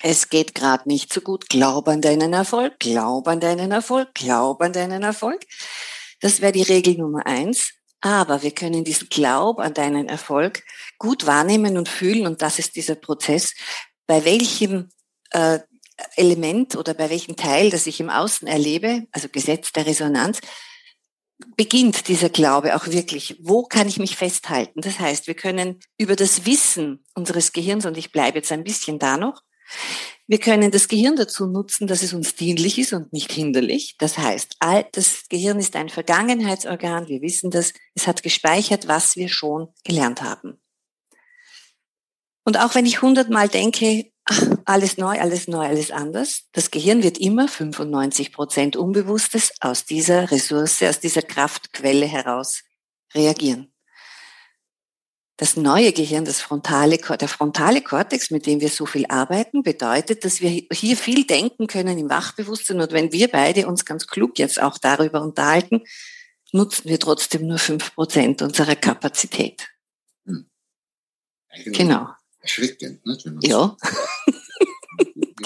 es 0.00 0.28
geht 0.28 0.54
gerade 0.54 0.88
nicht 0.88 1.10
so 1.12 1.22
gut, 1.22 1.48
glaub 1.48 1.88
an 1.88 2.02
deinen 2.02 2.32
Erfolg, 2.34 2.78
glaub 2.78 3.26
an 3.28 3.40
deinen 3.40 3.72
Erfolg, 3.72 4.14
glaub 4.14 4.60
an 4.60 4.72
deinen 4.72 5.02
Erfolg. 5.02 5.44
Das 6.20 6.40
wäre 6.42 6.52
die 6.52 6.62
Regel 6.62 6.98
Nummer 6.98 7.26
eins. 7.26 7.72
Aber 8.00 8.42
wir 8.42 8.50
können 8.52 8.84
diesen 8.84 9.08
Glaub 9.08 9.58
an 9.58 9.74
deinen 9.74 10.08
Erfolg 10.08 10.62
gut 10.98 11.26
wahrnehmen 11.26 11.76
und 11.78 11.88
fühlen 11.88 12.26
und 12.26 12.42
das 12.42 12.58
ist 12.58 12.76
dieser 12.76 12.94
Prozess, 12.94 13.54
bei 14.06 14.24
welchem 14.24 14.90
äh, 15.30 15.58
Element 16.14 16.76
oder 16.76 16.94
bei 16.94 17.10
welchem 17.10 17.36
Teil, 17.36 17.70
das 17.70 17.86
ich 17.86 17.98
im 17.98 18.10
Außen 18.10 18.46
erlebe, 18.46 19.06
also 19.12 19.28
Gesetz 19.28 19.72
der 19.72 19.86
Resonanz, 19.86 20.40
beginnt 21.56 22.08
dieser 22.08 22.28
Glaube 22.28 22.76
auch 22.76 22.86
wirklich? 22.86 23.36
Wo 23.40 23.62
kann 23.62 23.88
ich 23.88 23.98
mich 23.98 24.16
festhalten? 24.16 24.80
Das 24.80 24.98
heißt, 24.98 25.26
wir 25.26 25.34
können 25.34 25.80
über 25.98 26.16
das 26.16 26.46
Wissen 26.46 27.04
unseres 27.14 27.52
Gehirns, 27.52 27.86
und 27.86 27.96
ich 27.96 28.12
bleibe 28.12 28.38
jetzt 28.38 28.52
ein 28.52 28.64
bisschen 28.64 28.98
da 28.98 29.16
noch, 29.16 29.42
wir 30.28 30.38
können 30.38 30.70
das 30.70 30.88
Gehirn 30.88 31.16
dazu 31.16 31.46
nutzen, 31.46 31.86
dass 31.86 32.02
es 32.02 32.12
uns 32.12 32.34
dienlich 32.34 32.78
ist 32.78 32.92
und 32.92 33.12
nicht 33.12 33.30
hinderlich. 33.32 33.96
Das 33.98 34.18
heißt, 34.18 34.56
das 34.92 35.28
Gehirn 35.28 35.58
ist 35.58 35.76
ein 35.76 35.88
Vergangenheitsorgan. 35.88 37.08
Wir 37.08 37.20
wissen 37.20 37.50
das. 37.50 37.72
Es 37.94 38.06
hat 38.06 38.22
gespeichert, 38.22 38.88
was 38.88 39.16
wir 39.16 39.28
schon 39.28 39.68
gelernt 39.84 40.22
haben. 40.22 40.60
Und 42.44 42.58
auch 42.58 42.74
wenn 42.74 42.86
ich 42.86 43.02
hundertmal 43.02 43.48
denke, 43.48 44.10
ach, 44.26 44.42
alles 44.64 44.98
neu, 44.98 45.18
alles 45.18 45.48
neu, 45.48 45.64
alles 45.64 45.90
anders. 45.90 46.44
Das 46.52 46.70
Gehirn 46.70 47.02
wird 47.02 47.18
immer 47.18 47.48
95 47.48 48.32
Prozent 48.32 48.76
Unbewusstes 48.76 49.52
aus 49.60 49.84
dieser 49.84 50.30
Ressource, 50.30 50.82
aus 50.82 51.00
dieser 51.00 51.22
Kraftquelle 51.22 52.06
heraus 52.06 52.62
reagieren. 53.14 53.72
Das 55.38 55.54
neue 55.54 55.92
Gehirn, 55.92 56.24
das 56.24 56.40
frontale, 56.40 56.96
der 56.96 57.28
frontale 57.28 57.82
Kortex, 57.82 58.30
mit 58.30 58.46
dem 58.46 58.60
wir 58.60 58.70
so 58.70 58.86
viel 58.86 59.04
arbeiten, 59.06 59.62
bedeutet, 59.62 60.24
dass 60.24 60.40
wir 60.40 60.48
hier 60.72 60.96
viel 60.96 61.26
denken 61.26 61.66
können 61.66 61.98
im 61.98 62.08
Wachbewusstsein. 62.08 62.80
Und 62.80 62.92
wenn 62.92 63.12
wir 63.12 63.28
beide 63.28 63.66
uns 63.66 63.84
ganz 63.84 64.06
klug 64.06 64.38
jetzt 64.38 64.60
auch 64.60 64.78
darüber 64.78 65.20
unterhalten, 65.20 65.82
nutzen 66.52 66.88
wir 66.88 66.98
trotzdem 66.98 67.46
nur 67.46 67.58
fünf 67.58 67.94
Prozent 67.94 68.40
unserer 68.40 68.76
Kapazität. 68.76 69.68
Hm. 70.24 70.48
Genau. 71.66 72.08
Erschreckend, 72.40 73.04
ne? 73.04 73.18
Ja. 73.42 73.76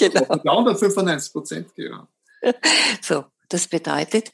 Genau. 0.09 0.27
195 0.29 1.33
Prozent, 1.33 1.71
ja. 1.75 2.07
So, 3.01 3.25
das 3.49 3.67
bedeutet, 3.67 4.31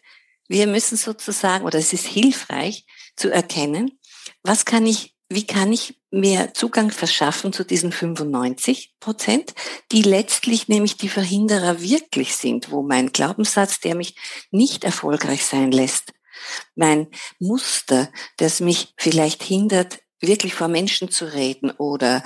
wir 0.48 0.68
müssen 0.68 0.98
sozusagen, 0.98 1.66
oder 1.66 1.80
es 1.80 1.94
ist 1.94 2.06
hilfreich 2.06 2.86
zu 3.16 3.30
erkennen, 3.30 4.00
was 4.44 4.66
kann 4.66 4.86
ich, 4.86 5.16
wie 5.30 5.46
kann 5.46 5.74
ich 5.74 6.00
mir 6.10 6.54
Zugang 6.54 6.92
verschaffen 6.92 7.52
zu 7.52 7.66
diesen 7.66 7.92
95 7.92 8.96
Prozent, 9.00 9.54
die 9.92 10.04
letztlich 10.04 10.70
nämlich 10.70 10.96
die 10.96 11.10
Verhinderer 11.10 11.82
wirklich 11.82 12.36
sind, 12.36 12.72
wo 12.72 12.82
mein 12.82 13.12
Glaubenssatz, 13.12 13.82
der 13.82 13.96
mich 13.96 14.16
nicht 14.52 14.86
erfolgreich 14.86 15.46
sein 15.46 15.72
lässt, 15.72 16.14
mein 16.76 17.08
Muster, 17.40 18.10
das 18.38 18.62
mich 18.62 18.94
vielleicht 18.98 19.44
hindert, 19.44 20.00
wirklich 20.20 20.54
vor 20.54 20.68
Menschen 20.68 21.12
zu 21.12 21.26
reden 21.26 21.72
oder 21.72 22.24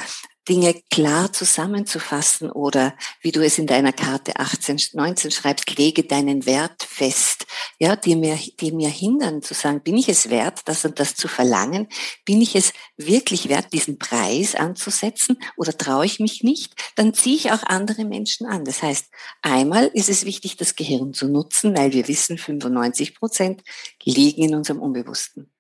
Dinge 0.50 0.74
klar 0.90 1.32
zusammenzufassen 1.32 2.50
oder 2.50 2.96
wie 3.22 3.32
du 3.32 3.46
es 3.46 3.60
in 3.60 3.68
deiner 3.68 3.94
Karte 3.94 4.38
18, 4.38 4.82
19 4.94 5.30
schreibst, 5.30 5.78
lege 5.78 6.04
deinen 6.04 6.46
Wert 6.48 6.82
fest, 6.84 7.46
ja, 7.78 7.96
die 7.96 8.16
mir, 8.16 8.40
die 8.60 8.72
mir 8.72 8.90
hindern 8.90 9.44
zu 9.44 9.54
sagen, 9.54 9.82
bin 9.82 9.98
ich 9.98 10.10
es 10.10 10.30
wert, 10.30 10.62
das 10.66 10.84
und 10.84 11.00
das 11.00 11.16
zu 11.16 11.28
verlangen? 11.28 11.88
Bin 12.26 12.42
ich 12.42 12.56
es 12.56 12.74
wirklich 12.98 13.50
wert, 13.50 13.72
diesen 13.72 14.00
Preis 14.00 14.56
anzusetzen 14.56 15.38
oder 15.58 15.78
traue 15.78 16.06
ich 16.06 16.20
mich 16.20 16.44
nicht? 16.44 16.74
Dann 16.96 17.14
ziehe 17.14 17.36
ich 17.36 17.52
auch 17.52 17.64
andere 17.64 18.04
Menschen 18.06 18.48
an. 18.48 18.66
Das 18.66 18.82
heißt, 18.82 19.08
einmal 19.44 19.88
ist 19.94 20.10
es 20.10 20.26
wichtig, 20.26 20.58
das 20.58 20.76
Gehirn 20.76 21.14
zu 21.14 21.28
nutzen, 21.28 21.78
weil 21.78 21.94
wir 21.94 22.08
wissen, 22.08 22.40
95 22.40 23.16
Prozent 23.16 23.62
liegen 24.04 24.44
in 24.44 24.56
unserem 24.56 24.82
Unbewussten. 24.82 25.52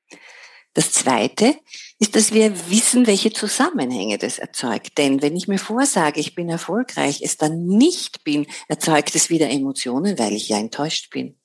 Das 0.73 0.93
Zweite 0.93 1.59
ist, 2.01 2.15
dass 2.15 2.33
wir 2.33 2.71
wissen, 2.71 3.05
welche 3.05 3.31
Zusammenhänge 3.31 4.17
das 4.17 4.39
erzeugt. 4.39 4.97
Denn 4.97 5.21
wenn 5.21 5.35
ich 5.37 5.47
mir 5.47 5.59
vorsage, 5.59 6.19
ich 6.19 6.33
bin 6.33 6.49
erfolgreich, 6.49 7.21
es 7.21 7.37
dann 7.37 7.67
nicht 7.67 8.23
bin, 8.23 8.47
erzeugt 8.67 9.13
es 9.13 9.29
wieder 9.29 9.51
Emotionen, 9.51 10.17
weil 10.17 10.33
ich 10.33 10.49
ja 10.49 10.57
enttäuscht 10.57 11.11
bin. 11.11 11.37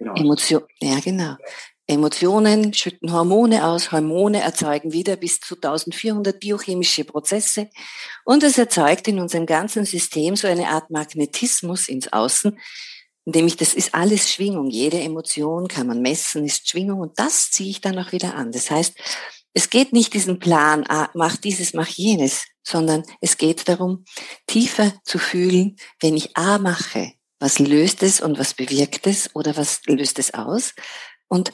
Genau. 0.00 0.14
Emotion, 0.16 0.62
ja 0.82 0.98
genau. 0.98 1.36
Emotionen 1.86 2.74
schütten 2.74 3.12
Hormone 3.12 3.64
aus, 3.64 3.92
Hormone 3.92 4.42
erzeugen 4.42 4.92
wieder 4.92 5.14
bis 5.14 5.38
zu 5.38 5.54
1400 5.54 6.40
biochemische 6.40 7.04
Prozesse 7.04 7.70
und 8.24 8.42
es 8.42 8.58
erzeugt 8.58 9.06
in 9.06 9.20
unserem 9.20 9.46
ganzen 9.46 9.84
System 9.84 10.34
so 10.34 10.48
eine 10.48 10.68
Art 10.68 10.90
Magnetismus 10.90 11.88
ins 11.88 12.12
Außen, 12.12 12.58
Nämlich, 13.26 13.56
das 13.56 13.74
ist 13.74 13.92
alles 13.92 14.32
Schwingung. 14.32 14.70
Jede 14.70 15.00
Emotion 15.00 15.66
kann 15.66 15.88
man 15.88 16.00
messen, 16.00 16.44
ist 16.44 16.68
Schwingung 16.68 17.00
und 17.00 17.18
das 17.18 17.50
ziehe 17.50 17.70
ich 17.70 17.80
dann 17.80 17.98
auch 17.98 18.12
wieder 18.12 18.34
an. 18.36 18.52
Das 18.52 18.70
heißt, 18.70 18.94
es 19.52 19.68
geht 19.68 19.92
nicht 19.92 20.14
diesen 20.14 20.38
Plan, 20.38 20.84
ah, 20.88 21.10
mach 21.12 21.36
dieses, 21.36 21.74
mach 21.74 21.88
jenes, 21.88 22.44
sondern 22.62 23.02
es 23.20 23.36
geht 23.36 23.68
darum, 23.68 24.04
tiefer 24.46 24.92
zu 25.02 25.18
fühlen, 25.18 25.76
wenn 26.00 26.16
ich 26.16 26.36
A 26.36 26.58
mache, 26.58 27.14
was 27.40 27.58
löst 27.58 28.04
es 28.04 28.20
und 28.20 28.38
was 28.38 28.54
bewirkt 28.54 29.08
es 29.08 29.34
oder 29.34 29.56
was 29.56 29.80
löst 29.86 30.20
es 30.20 30.32
aus? 30.32 30.74
Und 31.26 31.52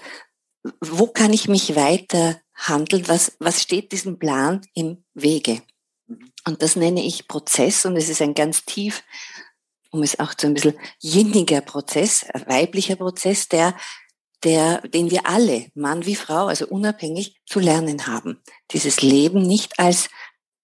wo 0.81 1.07
kann 1.07 1.33
ich 1.33 1.49
mich 1.49 1.75
weiter 1.75 2.41
handeln? 2.55 3.09
Was, 3.09 3.33
was 3.39 3.63
steht 3.63 3.93
diesem 3.93 4.19
Plan 4.19 4.61
im 4.75 5.05
Wege? 5.15 5.63
Mhm. 6.07 6.33
Und 6.47 6.61
das 6.61 6.77
nenne 6.77 7.03
ich 7.03 7.29
Prozess 7.29 7.87
und 7.87 7.97
es 7.97 8.09
ist 8.09 8.21
ein 8.21 8.35
ganz 8.35 8.65
tief 8.65 9.03
um 9.93 10.03
es 10.03 10.19
auch 10.19 10.35
zu 10.35 10.47
ein 10.47 10.55
bisschen 10.55 10.75
jinniger 10.99 11.61
Prozess, 11.61 12.27
weiblicher 12.47 12.97
Prozess, 12.97 13.49
der, 13.49 13.77
der, 14.43 14.81
den 14.89 15.11
wir 15.11 15.27
alle, 15.27 15.71
Mann 15.75 16.07
wie 16.07 16.17
Frau, 16.17 16.47
also 16.47 16.67
unabhängig 16.67 17.37
zu 17.47 17.61
lernen 17.61 18.07
haben. 18.07 18.41
Dieses 18.73 19.03
Leben 19.03 19.43
nicht 19.43 19.79
als 19.79 20.09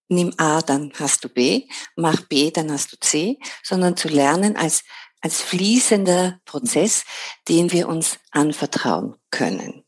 nimm 0.09 0.33
A, 0.39 0.63
dann 0.63 0.91
hast 0.99 1.25
du 1.25 1.29
B, 1.29 1.69
mach 1.95 2.23
B, 2.23 2.51
dann 2.51 2.73
hast 2.73 2.93
du 2.93 2.97
C, 2.99 3.39
sondern 3.63 3.97
zu 3.97 4.09
lernen 4.09 4.57
als, 4.57 4.83
als 5.21 5.43
fließender 5.43 6.41
Prozess, 6.47 7.05
den 7.49 7.71
wir 7.71 7.87
uns 7.89 8.19
anvertrauen 8.31 9.17
können. 9.31 9.85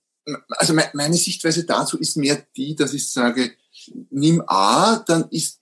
Also 0.50 0.74
meine 0.74 1.16
Sichtweise 1.16 1.64
dazu 1.64 1.98
ist 1.98 2.18
mehr 2.18 2.46
die, 2.54 2.76
dass 2.76 2.92
ich 2.92 3.10
sage, 3.10 3.52
nimm 4.10 4.42
A, 4.46 4.98
dann 4.98 5.28
ist 5.30 5.60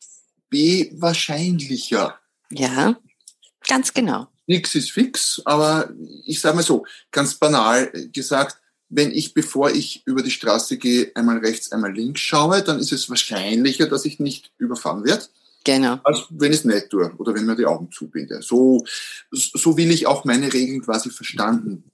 B 0.50 0.90
wahrscheinlicher. 0.94 2.18
Ja, 2.50 2.96
ganz 3.68 3.94
genau. 3.94 4.26
Nix 4.46 4.74
ist 4.74 4.90
fix, 4.90 5.40
aber 5.44 5.90
ich 6.24 6.40
sage 6.40 6.56
mal 6.56 6.62
so, 6.62 6.84
ganz 7.12 7.34
banal 7.34 7.92
gesagt, 8.12 8.58
wenn 8.88 9.12
ich, 9.12 9.34
bevor 9.34 9.70
ich 9.70 10.02
über 10.06 10.22
die 10.22 10.30
Straße 10.30 10.78
gehe, 10.78 11.12
einmal 11.14 11.38
rechts, 11.38 11.70
einmal 11.72 11.92
links 11.92 12.22
schaue, 12.22 12.62
dann 12.62 12.78
ist 12.78 12.92
es 12.92 13.10
wahrscheinlicher, 13.10 13.86
dass 13.86 14.06
ich 14.06 14.18
nicht 14.18 14.50
überfahren 14.56 15.04
werde. 15.04 15.24
Genau. 15.64 16.00
Als 16.04 16.24
wenn 16.30 16.52
ich 16.52 16.60
es 16.60 16.64
nicht 16.64 16.88
tue 16.88 17.12
oder 17.18 17.34
wenn 17.34 17.44
mir 17.44 17.56
die 17.56 17.66
Augen 17.66 17.90
zubinde. 17.92 18.40
So, 18.40 18.84
so 19.30 19.76
will 19.76 19.90
ich 19.90 20.06
auch 20.06 20.24
meine 20.24 20.50
Regeln 20.50 20.80
quasi 20.80 21.10
verstanden 21.10 21.84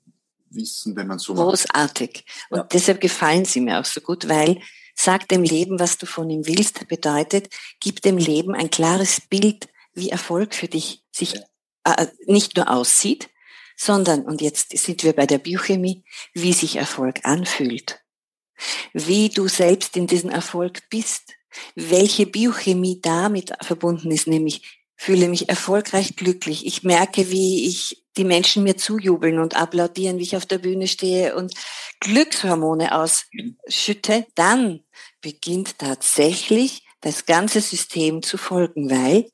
wissen, 0.51 0.95
wenn 0.95 1.09
man 1.09 1.19
so 1.19 1.35
Großartig. 1.35 2.25
Und 2.51 2.59
ja. 2.59 2.69
deshalb 2.73 3.01
gefallen 3.01 3.45
sie 3.45 3.61
mir 3.61 3.81
auch 3.81 3.85
so 3.85 4.01
gut, 4.01 4.29
weil 4.29 4.61
sag 4.95 5.29
dem 5.29 5.43
Leben, 5.43 5.81
was 5.81 5.99
du 5.99 6.07
von 6.07 6.31
ihm 6.31 6.47
willst, 6.47 6.87
bedeutet, 6.87 7.49
gib 7.81 8.01
dem 8.03 8.17
Leben 8.17 8.55
ein 8.55 8.71
klares 8.71 9.21
Bild, 9.21 9.69
wie 9.93 10.11
Erfolg 10.11 10.55
für 10.55 10.69
dich 10.69 11.03
sich 11.11 11.35
äh, 11.85 12.07
nicht 12.27 12.57
nur 12.57 12.71
aussieht, 12.71 13.31
sondern, 13.77 14.23
und 14.23 14.41
jetzt 14.41 14.77
sind 14.77 15.03
wir 15.03 15.13
bei 15.13 15.27
der 15.27 15.39
Biochemie, 15.39 16.05
wie 16.33 16.53
sich 16.53 16.77
Erfolg 16.77 17.21
anfühlt, 17.25 18.01
wie 18.93 19.29
du 19.29 19.49
selbst 19.49 19.97
in 19.97 20.07
diesem 20.07 20.31
Erfolg 20.31 20.89
bist, 20.91 21.35
welche 21.75 22.27
Biochemie 22.27 23.01
damit 23.01 23.53
verbunden 23.63 24.11
ist, 24.11 24.27
nämlich 24.27 24.81
fühle 24.97 25.29
mich 25.29 25.49
erfolgreich 25.49 26.17
glücklich. 26.17 26.67
Ich 26.67 26.83
merke, 26.83 27.31
wie 27.31 27.69
ich 27.69 28.05
die 28.17 28.25
Menschen 28.25 28.63
mir 28.63 28.77
zujubeln 28.77 29.39
und 29.39 29.57
applaudieren, 29.57 30.19
wie 30.19 30.23
ich 30.23 30.37
auf 30.37 30.47
der 30.47 30.59
Bühne 30.59 30.87
stehe 30.87 31.35
und 31.35 31.53
Glückshormone 32.01 32.97
ausschütte, 32.97 34.27
dann 34.35 34.85
beginnt 35.21 35.79
tatsächlich 35.79 36.85
das 37.01 37.27
ganze 37.27 37.61
System 37.61 38.23
zu 38.23 38.39
folgen, 38.39 38.91
weil 38.91 39.31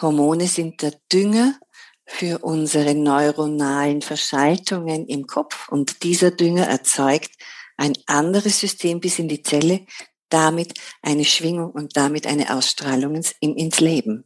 Hormone 0.00 0.46
sind 0.46 0.82
der 0.82 0.94
Dünger 1.12 1.58
für 2.06 2.38
unsere 2.38 2.94
neuronalen 2.94 4.02
Verschaltungen 4.02 5.06
im 5.06 5.26
Kopf 5.26 5.68
und 5.68 6.02
dieser 6.02 6.30
Dünger 6.30 6.66
erzeugt 6.66 7.30
ein 7.76 7.94
anderes 8.06 8.60
System 8.60 9.00
bis 9.00 9.18
in 9.18 9.28
die 9.28 9.42
Zelle, 9.42 9.86
damit 10.28 10.74
eine 11.02 11.24
Schwingung 11.24 11.70
und 11.70 11.96
damit 11.96 12.26
eine 12.26 12.54
Ausstrahlung 12.54 13.22
ins, 13.40 13.80
Leben. 13.80 14.24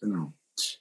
Genau. 0.00 0.32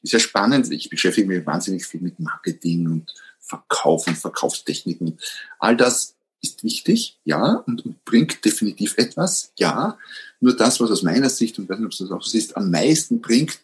Ist 0.01 0.13
ja 0.13 0.19
spannend. 0.19 0.71
Ich 0.71 0.89
beschäftige 0.89 1.27
mich 1.27 1.45
wahnsinnig 1.45 1.85
viel 1.85 2.01
mit 2.01 2.19
Marketing 2.19 2.87
und 2.87 3.13
Verkauf 3.39 4.07
und 4.07 4.17
Verkaufstechniken. 4.17 5.19
All 5.59 5.77
das 5.77 6.15
ist 6.41 6.63
wichtig, 6.63 7.19
ja, 7.23 7.63
und, 7.67 7.85
und, 7.85 8.03
bringt 8.03 8.43
definitiv 8.43 8.97
etwas, 8.97 9.51
ja. 9.57 9.97
Nur 10.39 10.55
das, 10.55 10.79
was 10.79 10.89
aus 10.89 11.03
meiner 11.03 11.29
Sicht, 11.29 11.59
und 11.59 11.69
weiß 11.69 11.77
nicht, 11.77 11.85
ob 11.85 11.91
es 11.91 11.99
das 11.99 12.11
auch 12.11 12.23
so 12.23 12.37
ist, 12.37 12.57
am 12.57 12.71
meisten 12.71 13.21
bringt, 13.21 13.59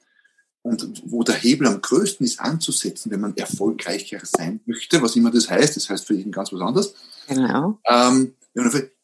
und 0.68 1.02
wo 1.06 1.24
der 1.24 1.36
Hebel 1.36 1.68
am 1.68 1.82
größten 1.82 2.26
ist 2.26 2.40
anzusetzen, 2.40 3.10
wenn 3.12 3.22
man 3.22 3.36
erfolgreicher 3.38 4.20
sein 4.24 4.60
möchte, 4.66 5.02
was 5.02 5.16
immer 5.16 5.32
das 5.32 5.50
heißt, 5.50 5.78
das 5.78 5.90
heißt 5.90 6.06
für 6.06 6.14
jeden 6.14 6.32
ganz 6.32 6.52
was 6.52 6.62
anderes, 6.62 6.94
genau. 7.28 7.80
ähm, 7.88 8.34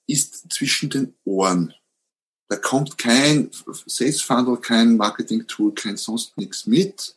ist 0.08 0.51
zwischen 0.51 0.89
den 0.89 1.13
Ohren. 1.24 1.74
Da 2.50 2.58
kommt 2.58 2.98
kein 2.98 3.50
Sales 3.86 4.22
Funnel, 4.22 4.58
kein 4.58 4.98
Marketing 4.98 5.48
Tool, 5.48 5.74
kein 5.74 5.98
sonst 5.98 6.38
nichts 6.38 6.67
mit. 6.67 7.15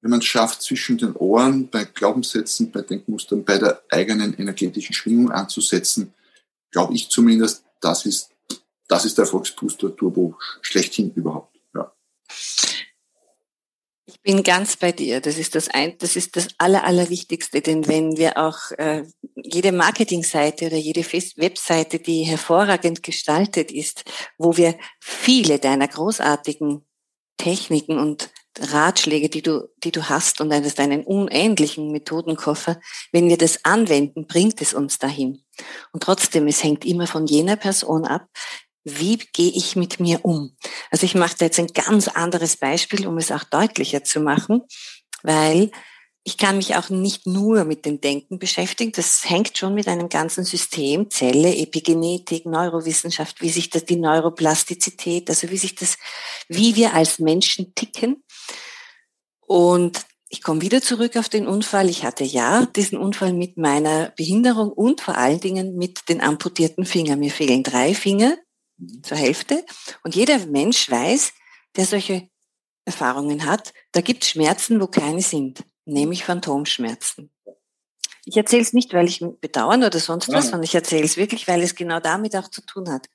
Wenn 0.00 0.10
man 0.10 0.20
es 0.20 0.26
schafft, 0.26 0.62
zwischen 0.62 0.98
den 0.98 1.14
Ohren 1.14 1.68
bei 1.68 1.84
Glaubenssätzen, 1.84 2.70
bei 2.70 2.82
Denkmustern, 2.82 3.44
bei 3.44 3.58
der 3.58 3.82
eigenen 3.90 4.34
energetischen 4.34 4.94
Schwingung 4.94 5.30
anzusetzen, 5.30 6.14
glaube 6.70 6.94
ich 6.94 7.08
zumindest, 7.08 7.64
das 7.80 8.06
ist, 8.06 8.30
das 8.88 9.04
ist 9.04 9.18
der 9.18 9.24
Erfolgsbooster 9.24 9.94
Turbo 9.96 10.36
schlechthin 10.62 11.12
überhaupt. 11.14 11.56
Ja. 11.74 11.92
Bin 14.26 14.42
ganz 14.42 14.76
bei 14.76 14.90
dir. 14.90 15.20
Das 15.20 15.38
ist 15.38 15.54
das 15.54 15.68
ein, 15.68 15.96
das 15.98 16.16
ist 16.16 16.34
das 16.34 16.48
aller, 16.58 16.82
allerwichtigste, 16.82 17.60
denn 17.60 17.86
wenn 17.86 18.16
wir 18.16 18.36
auch 18.38 18.72
äh, 18.72 19.04
jede 19.36 19.70
Marketingseite 19.70 20.66
oder 20.66 20.76
jede 20.76 21.04
Webseite, 21.04 22.00
die 22.00 22.24
hervorragend 22.24 23.04
gestaltet 23.04 23.70
ist, 23.70 24.02
wo 24.36 24.56
wir 24.56 24.74
viele 25.00 25.60
deiner 25.60 25.86
großartigen 25.86 26.84
Techniken 27.36 28.00
und 28.00 28.30
Ratschläge, 28.58 29.28
die 29.28 29.42
du, 29.42 29.68
die 29.84 29.92
du 29.92 30.08
hast 30.08 30.40
und 30.40 30.50
deinen 30.50 31.04
unendlichen 31.04 31.92
Methodenkoffer, 31.92 32.80
wenn 33.12 33.28
wir 33.28 33.38
das 33.38 33.64
anwenden, 33.64 34.26
bringt 34.26 34.60
es 34.60 34.74
uns 34.74 34.98
dahin. 34.98 35.44
Und 35.92 36.02
trotzdem, 36.02 36.48
es 36.48 36.64
hängt 36.64 36.84
immer 36.84 37.06
von 37.06 37.26
jener 37.26 37.54
Person 37.56 38.04
ab, 38.04 38.26
wie 38.86 39.16
gehe 39.16 39.50
ich 39.50 39.74
mit 39.74 39.98
mir 39.98 40.24
um? 40.24 40.56
Also 40.92 41.06
ich 41.06 41.16
mache 41.16 41.34
da 41.36 41.46
jetzt 41.46 41.58
ein 41.58 41.66
ganz 41.66 42.06
anderes 42.06 42.56
Beispiel, 42.56 43.06
um 43.08 43.18
es 43.18 43.32
auch 43.32 43.42
deutlicher 43.42 44.04
zu 44.04 44.20
machen, 44.20 44.62
weil 45.24 45.72
ich 46.22 46.38
kann 46.38 46.56
mich 46.56 46.76
auch 46.76 46.88
nicht 46.88 47.26
nur 47.26 47.64
mit 47.64 47.84
dem 47.84 48.00
Denken 48.00 48.38
beschäftigen. 48.38 48.92
Das 48.92 49.28
hängt 49.28 49.58
schon 49.58 49.74
mit 49.74 49.88
einem 49.88 50.08
ganzen 50.08 50.44
System, 50.44 51.10
Zelle, 51.10 51.56
Epigenetik, 51.56 52.46
Neurowissenschaft, 52.46 53.42
wie 53.42 53.50
sich 53.50 53.70
das, 53.70 53.84
die 53.84 53.96
Neuroplastizität, 53.96 55.28
also 55.30 55.50
wie 55.50 55.58
sich 55.58 55.74
das, 55.74 55.98
wie 56.48 56.76
wir 56.76 56.94
als 56.94 57.18
Menschen 57.18 57.74
ticken. 57.74 58.22
Und 59.40 60.06
ich 60.28 60.42
komme 60.42 60.60
wieder 60.60 60.80
zurück 60.80 61.16
auf 61.16 61.28
den 61.28 61.46
Unfall. 61.48 61.88
Ich 61.88 62.04
hatte 62.04 62.24
ja 62.24 62.66
diesen 62.66 62.98
Unfall 62.98 63.32
mit 63.32 63.56
meiner 63.56 64.12
Behinderung 64.16 64.70
und 64.70 65.00
vor 65.00 65.16
allen 65.16 65.40
Dingen 65.40 65.76
mit 65.76 66.08
den 66.08 66.20
amputierten 66.20 66.84
Fingern. 66.84 67.20
Mir 67.20 67.30
fehlen 67.30 67.62
drei 67.62 67.94
Finger 67.94 68.36
zur 69.02 69.16
Hälfte. 69.16 69.64
Und 70.02 70.14
jeder 70.14 70.38
Mensch 70.46 70.90
weiß, 70.90 71.32
der 71.76 71.86
solche 71.86 72.28
Erfahrungen 72.84 73.46
hat, 73.46 73.72
da 73.92 74.00
gibt 74.00 74.22
es 74.22 74.30
Schmerzen, 74.30 74.80
wo 74.80 74.86
keine 74.86 75.22
sind, 75.22 75.64
nämlich 75.84 76.24
Phantomschmerzen. 76.24 77.30
Ich 78.24 78.36
erzähle 78.36 78.62
es 78.62 78.72
nicht, 78.72 78.92
weil 78.92 79.06
ich 79.06 79.24
bedauern 79.40 79.84
oder 79.84 79.98
sonst 80.00 80.28
was, 80.32 80.46
sondern 80.46 80.64
ich 80.64 80.74
erzähle 80.74 81.04
es 81.04 81.16
wirklich, 81.16 81.46
weil 81.46 81.62
es 81.62 81.76
genau 81.76 82.00
damit 82.00 82.34
auch 82.34 82.48
zu 82.48 82.60
tun 82.60 82.90
hat. 82.90 83.06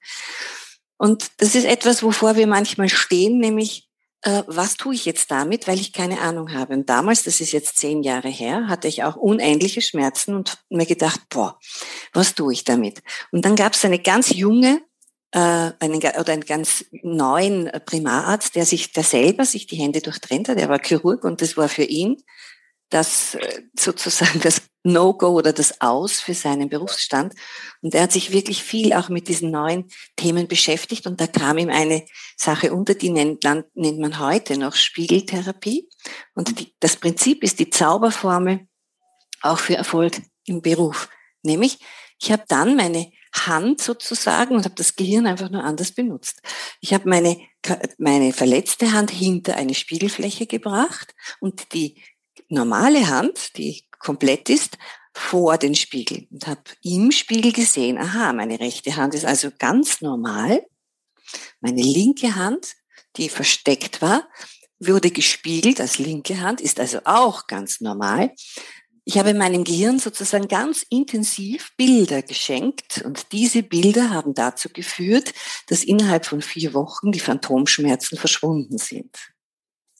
Und 0.97 1.32
das 1.38 1.56
ist 1.56 1.65
etwas, 1.65 2.02
wovor 2.02 2.36
wir 2.36 2.47
manchmal 2.47 2.88
stehen, 2.88 3.39
nämlich 3.39 3.89
äh, 4.21 4.43
was 4.47 4.78
tue 4.78 4.93
ich 4.93 5.06
jetzt 5.06 5.32
damit, 5.32 5.67
weil 5.67 5.80
ich 5.80 5.93
keine 5.93 6.21
Ahnung 6.21 6.54
habe. 6.54 6.74
Und 6.74 6.89
damals, 6.89 7.24
das 7.24 7.41
ist 7.41 7.52
jetzt 7.52 7.78
zehn 7.78 8.04
Jahre 8.04 8.30
her, 8.30 8.67
hatte 8.67 8.88
ich 8.88 9.04
auch 9.04 9.15
unendliche 9.15 9.82
Schmerzen 9.82 10.36
und 10.36 10.60
mir 10.69 10.86
gedacht, 10.86 11.21
boah, 11.30 11.60
was 12.13 12.36
tue 12.36 12.54
ich 12.54 12.63
damit? 12.63 13.02
Und 13.32 13.43
dann 13.45 13.56
gab 13.56 13.74
es 13.74 13.84
eine 13.84 14.00
ganz 14.00 14.30
junge 14.30 14.82
einen, 15.34 15.98
oder 15.98 16.34
einen 16.34 16.46
ganz 16.46 16.86
neuen 17.04 17.72
Primararzt, 17.86 18.56
der 18.56 18.65
sich, 18.65 18.91
der 18.91 19.04
selber 19.04 19.46
sich 19.46 19.65
die 19.65 19.78
Hände 19.78 20.02
durchtrennt 20.02 20.50
hat. 20.50 20.58
Er 20.58 20.70
war 20.70 20.80
Chirurg 20.80 21.24
und 21.24 21.41
das 21.41 21.56
war 21.56 21.70
für 21.70 21.84
ihn 21.84 22.17
das 22.91 23.36
äh, 23.36 23.63
sozusagen 23.78 24.39
das 24.41 24.62
No-Go 24.84 25.30
oder 25.30 25.54
das 25.54 25.82
Aus 25.82 26.20
für 26.20 26.34
seinen 26.34 26.70
Berufsstand. 26.70 27.34
Und 27.82 27.96
er 27.96 28.04
hat 28.04 28.12
sich 28.12 28.32
wirklich 28.32 28.63
viel 28.63 28.94
auch 28.94 29.10
mit 29.10 29.28
diesen 29.28 29.50
neuen 29.50 29.89
Themen 30.15 30.48
beschäftigt 30.48 31.08
und 31.08 31.20
da 31.20 31.28
kam 31.28 31.58
ihm 31.58 31.70
eine 31.70 32.06
Sache 32.36 32.74
unter, 32.74 32.94
die 32.94 33.10
nennt, 33.10 33.44
nennt 33.44 34.00
man 34.00 34.20
heute 34.20 34.58
noch 34.58 34.76
Spiegeltherapie. 34.76 35.89
Und 36.36 36.60
die, 36.60 36.76
das 36.80 36.98
Prinzip 36.98 37.44
ist 37.44 37.60
die 37.60 37.70
Zauberformel 37.70 38.67
auch 39.41 39.60
für 39.60 39.76
Erfolg 39.76 40.22
im 40.46 40.62
Beruf. 40.62 41.10
Nämlich, 41.44 41.80
ich 42.20 42.32
habe 42.32 42.44
dann 42.48 42.76
meine 42.76 43.12
Hand 43.34 43.82
sozusagen 43.82 44.56
und 44.56 44.65
habe 44.65 44.76
das 44.76 44.96
Gehirn 44.96 45.26
einfach 45.26 45.50
nur 45.50 45.63
anders 45.63 45.91
benutzt. 45.91 46.41
Ich 46.80 46.94
habe 46.94 47.08
meine, 47.08 47.38
meine 47.98 48.34
verletzte 48.34 48.91
Hand 48.91 49.12
hinter 49.12 49.56
eine 49.56 49.74
Spiegelfläche 49.74 50.48
gebracht 50.48 51.15
und 51.39 51.74
die 51.74 52.02
normale 52.50 53.08
Hand, 53.08 53.58
die 53.58 53.84
komplett 54.00 54.50
ist, 54.50 54.78
vor 55.13 55.58
den 55.58 55.76
Spiegel 55.76 56.28
und 56.32 56.48
habe 56.48 56.62
im 56.84 57.12
Spiegel 57.12 57.52
gesehen, 57.52 57.98
aha, 57.98 58.34
meine 58.34 58.60
rechte 58.60 58.96
Hand 58.96 59.13
ist 59.13 59.26
also 59.26 59.50
ganz 59.58 60.02
normal. 60.02 60.65
Meine 61.60 61.82
linke 61.82 62.36
Hand, 62.36 62.76
die 63.17 63.30
versteckt 63.30 64.02
war, 64.02 64.28
wurde 64.80 65.12
gespiegelt 65.12 65.80
als 65.80 66.00
linke 66.00 66.39
Hand, 66.39 66.62
ist 66.62 66.80
also 66.80 67.00
auch 67.04 67.48
ganz 67.48 67.82
normal 67.82 68.32
ich 69.04 69.18
habe 69.18 69.34
meinem 69.34 69.64
Gehirn 69.64 70.00
sozusagen 70.00 70.48
ganz 70.48 70.86
intensiv 70.90 71.72
Bilder 71.76 72.22
geschenkt 72.22 73.02
und 73.04 73.32
diese 73.32 73.64
Bilder 73.64 74.12
haben 74.12 74.34
dazu 74.34 74.70
geführt, 74.70 75.34
dass 75.68 75.84
innerhalb 75.84 76.26
von 76.26 76.42
vier 76.42 76.74
Wochen 76.74 77.12
die 77.12 77.20
Phantomschmerzen 77.20 78.18
verschwunden 78.18 78.78
sind. 78.78 79.16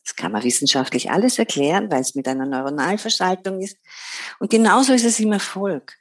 Das 0.04 0.16
kann 0.16 0.32
man 0.32 0.44
wissenschaftlich 0.44 1.12
alles 1.12 1.40
erklären, 1.40 1.92
weil 1.92 2.02
es 2.02 2.16
mit 2.16 2.28
einer 2.28 2.46
Neuronalverschaltung 2.46 3.62
ist. 3.62 3.78
Und 4.40 4.50
genauso 4.50 4.94
ist 4.94 5.06
es 5.06 5.20
im 5.20 5.32
Erfolg. 5.32 5.96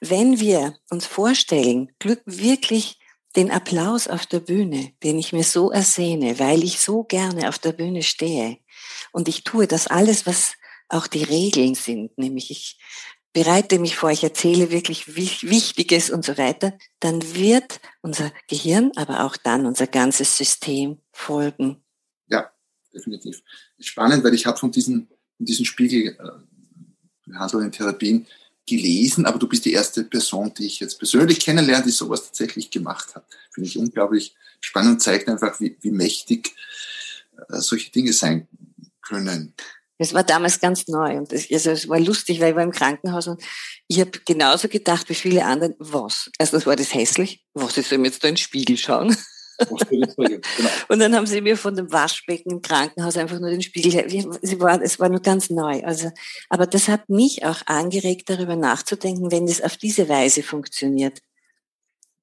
Wenn 0.00 0.40
wir 0.40 0.76
uns 0.90 1.06
vorstellen, 1.06 1.92
Glück 1.98 2.22
wirklich 2.24 2.98
den 3.36 3.50
Applaus 3.50 4.08
auf 4.08 4.26
der 4.26 4.40
Bühne, 4.40 4.92
den 5.02 5.18
ich 5.18 5.32
mir 5.32 5.44
so 5.44 5.70
ersehne, 5.70 6.38
weil 6.38 6.64
ich 6.64 6.80
so 6.80 7.04
gerne 7.04 7.48
auf 7.48 7.58
der 7.58 7.72
Bühne 7.72 8.02
stehe 8.02 8.58
und 9.10 9.28
ich 9.28 9.44
tue 9.44 9.66
das 9.66 9.86
alles, 9.86 10.26
was 10.26 10.52
auch 10.92 11.06
die 11.06 11.24
Regeln 11.24 11.74
sind, 11.74 12.16
nämlich 12.18 12.50
ich 12.50 12.78
bereite 13.32 13.78
mich 13.78 13.96
vor, 13.96 14.10
ich 14.10 14.22
erzähle 14.22 14.70
wirklich 14.70 15.16
Wichtiges 15.16 16.10
und 16.10 16.24
so 16.24 16.36
weiter, 16.36 16.76
dann 17.00 17.34
wird 17.34 17.80
unser 18.02 18.32
Gehirn, 18.48 18.92
aber 18.96 19.24
auch 19.24 19.36
dann 19.36 19.66
unser 19.66 19.86
ganzes 19.86 20.36
System 20.36 20.98
folgen. 21.12 21.82
Ja, 22.28 22.52
definitiv. 22.92 23.42
Spannend, 23.80 24.22
weil 24.22 24.34
ich 24.34 24.46
habe 24.46 24.58
von 24.58 24.70
diesen, 24.70 25.08
von 25.36 25.46
diesen 25.46 25.64
Spiegel 25.64 26.18
äh, 26.18 27.70
Therapien 27.70 28.26
gelesen, 28.66 29.26
aber 29.26 29.38
du 29.38 29.48
bist 29.48 29.64
die 29.64 29.72
erste 29.72 30.04
Person, 30.04 30.52
die 30.54 30.66
ich 30.66 30.80
jetzt 30.80 30.98
persönlich 30.98 31.40
kennenlerne, 31.40 31.84
die 31.84 31.90
sowas 31.90 32.24
tatsächlich 32.24 32.70
gemacht 32.70 33.14
hat. 33.14 33.24
Finde 33.50 33.68
ich 33.68 33.78
unglaublich 33.78 34.34
spannend 34.60 34.92
und 34.92 35.00
zeigt 35.00 35.28
einfach, 35.28 35.58
wie, 35.58 35.76
wie 35.80 35.90
mächtig 35.90 36.54
äh, 37.48 37.60
solche 37.60 37.90
Dinge 37.90 38.12
sein 38.12 38.46
können. 39.00 39.54
Es 40.02 40.14
war 40.14 40.24
damals 40.24 40.60
ganz 40.60 40.88
neu 40.88 41.16
und 41.16 41.32
es, 41.32 41.50
also 41.50 41.70
es 41.70 41.88
war 41.88 42.00
lustig, 42.00 42.40
weil 42.40 42.50
ich 42.50 42.56
war 42.56 42.62
im 42.62 42.72
Krankenhaus 42.72 43.28
und 43.28 43.42
ich 43.88 44.00
habe 44.00 44.10
genauso 44.26 44.68
gedacht 44.68 45.08
wie 45.08 45.14
viele 45.14 45.44
andere, 45.44 45.74
was? 45.78 46.30
Erstens 46.38 46.66
war 46.66 46.76
das 46.76 46.92
hässlich, 46.92 47.44
was, 47.54 47.76
ich 47.76 47.86
soll 47.86 47.98
mir 47.98 48.08
jetzt 48.08 48.22
da 48.22 48.28
in 48.28 48.34
den 48.34 48.38
Spiegel 48.38 48.76
schauen? 48.76 49.16
genau. 49.90 50.12
Und 50.88 50.98
dann 50.98 51.14
haben 51.14 51.26
sie 51.26 51.40
mir 51.40 51.56
von 51.56 51.76
dem 51.76 51.92
Waschbecken 51.92 52.50
im 52.50 52.62
Krankenhaus 52.62 53.16
einfach 53.16 53.38
nur 53.38 53.50
den 53.50 53.62
Spiegel, 53.62 54.04
es 54.42 54.60
war, 54.60 54.80
es 54.82 54.98
war 54.98 55.08
nur 55.08 55.20
ganz 55.20 55.50
neu. 55.50 55.82
Also, 55.84 56.10
aber 56.48 56.66
das 56.66 56.88
hat 56.88 57.08
mich 57.08 57.44
auch 57.44 57.62
angeregt, 57.66 58.28
darüber 58.28 58.56
nachzudenken, 58.56 59.30
wenn 59.30 59.46
es 59.46 59.62
auf 59.62 59.76
diese 59.76 60.08
Weise 60.08 60.42
funktioniert. 60.42 61.20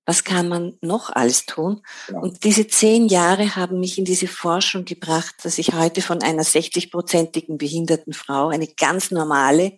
Was 0.10 0.24
kann 0.24 0.50
man 0.50 0.76
noch 0.82 1.12
alles 1.12 1.46
tun? 1.46 1.84
Ja. 2.12 2.18
Und 2.18 2.44
diese 2.44 2.66
zehn 2.66 3.06
Jahre 3.06 3.56
haben 3.56 3.80
mich 3.80 4.00
in 4.00 4.06
diese 4.06 4.26
Forschung 4.26 4.84
gebracht, 4.84 5.36
dass 5.44 5.60
ich 5.60 5.76
heute 5.76 6.02
von 6.02 6.24
einer 6.24 6.42
60-prozentigen 6.42 7.60
behinderten 7.60 8.14
Frau 8.14 8.48
eine 8.48 8.66
ganz 8.66 9.12
normale, 9.12 9.78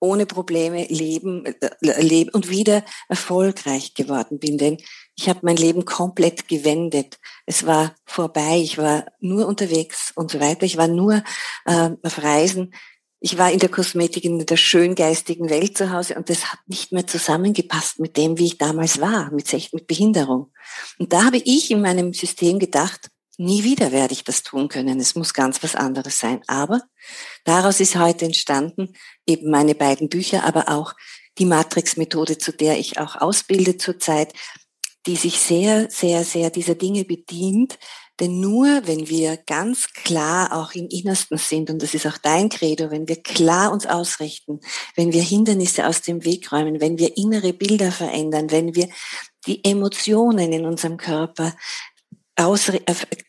ohne 0.00 0.26
Probleme 0.26 0.84
leben, 0.88 1.46
äh, 1.46 1.70
leben 1.80 2.28
und 2.34 2.50
wieder 2.50 2.84
erfolgreich 3.08 3.94
geworden 3.94 4.38
bin. 4.38 4.58
Denn 4.58 4.76
ich 5.16 5.30
habe 5.30 5.40
mein 5.44 5.56
Leben 5.56 5.86
komplett 5.86 6.46
gewendet. 6.46 7.18
Es 7.46 7.64
war 7.64 7.94
vorbei. 8.04 8.58
Ich 8.58 8.76
war 8.76 9.06
nur 9.20 9.46
unterwegs 9.46 10.12
und 10.14 10.30
so 10.30 10.40
weiter. 10.40 10.66
Ich 10.66 10.76
war 10.76 10.88
nur 10.88 11.22
äh, 11.64 11.90
auf 12.02 12.22
Reisen. 12.22 12.74
Ich 13.24 13.38
war 13.38 13.50
in 13.50 13.58
der 13.58 13.70
Kosmetik 13.70 14.26
in 14.26 14.44
der 14.44 14.58
schöngeistigen 14.58 15.48
Welt 15.48 15.78
zu 15.78 15.90
Hause 15.90 16.14
und 16.14 16.28
das 16.28 16.52
hat 16.52 16.58
nicht 16.66 16.92
mehr 16.92 17.06
zusammengepasst 17.06 17.98
mit 17.98 18.18
dem, 18.18 18.36
wie 18.36 18.44
ich 18.44 18.58
damals 18.58 19.00
war, 19.00 19.32
mit, 19.32 19.50
mit 19.72 19.86
Behinderung. 19.86 20.52
Und 20.98 21.14
da 21.14 21.24
habe 21.24 21.38
ich 21.38 21.70
in 21.70 21.80
meinem 21.80 22.12
System 22.12 22.58
gedacht, 22.58 23.08
nie 23.38 23.64
wieder 23.64 23.92
werde 23.92 24.12
ich 24.12 24.24
das 24.24 24.42
tun 24.42 24.68
können. 24.68 25.00
Es 25.00 25.14
muss 25.14 25.32
ganz 25.32 25.62
was 25.62 25.74
anderes 25.74 26.18
sein. 26.18 26.42
Aber 26.48 26.82
daraus 27.44 27.80
ist 27.80 27.96
heute 27.96 28.26
entstanden 28.26 28.92
eben 29.24 29.48
meine 29.50 29.74
beiden 29.74 30.10
Bücher, 30.10 30.44
aber 30.44 30.68
auch 30.68 30.92
die 31.38 31.46
Matrix-Methode, 31.46 32.36
zu 32.36 32.52
der 32.52 32.78
ich 32.78 32.98
auch 32.98 33.16
ausbilde 33.16 33.78
zurzeit, 33.78 34.34
die 35.06 35.16
sich 35.16 35.38
sehr, 35.38 35.88
sehr, 35.88 36.24
sehr 36.24 36.50
dieser 36.50 36.74
Dinge 36.74 37.06
bedient. 37.06 37.78
Denn 38.20 38.38
nur 38.38 38.86
wenn 38.86 39.08
wir 39.08 39.36
ganz 39.38 39.88
klar 39.92 40.52
auch 40.52 40.72
im 40.74 40.88
Innersten 40.88 41.36
sind, 41.36 41.68
und 41.68 41.82
das 41.82 41.94
ist 41.94 42.06
auch 42.06 42.18
dein 42.18 42.48
Credo, 42.48 42.90
wenn 42.90 43.08
wir 43.08 43.20
klar 43.22 43.72
uns 43.72 43.86
ausrichten, 43.86 44.60
wenn 44.94 45.12
wir 45.12 45.22
Hindernisse 45.22 45.86
aus 45.86 46.02
dem 46.02 46.24
Weg 46.24 46.52
räumen, 46.52 46.80
wenn 46.80 46.98
wir 46.98 47.16
innere 47.16 47.52
Bilder 47.52 47.90
verändern, 47.90 48.50
wenn 48.50 48.74
wir 48.74 48.88
die 49.46 49.64
Emotionen 49.64 50.52
in 50.52 50.64
unserem 50.64 50.96
Körper 50.96 51.56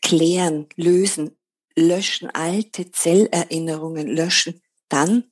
klären, 0.02 0.66
lösen, 0.76 1.36
löschen, 1.74 2.30
alte 2.30 2.90
Zellerinnerungen 2.90 4.06
löschen, 4.06 4.62
dann 4.88 5.24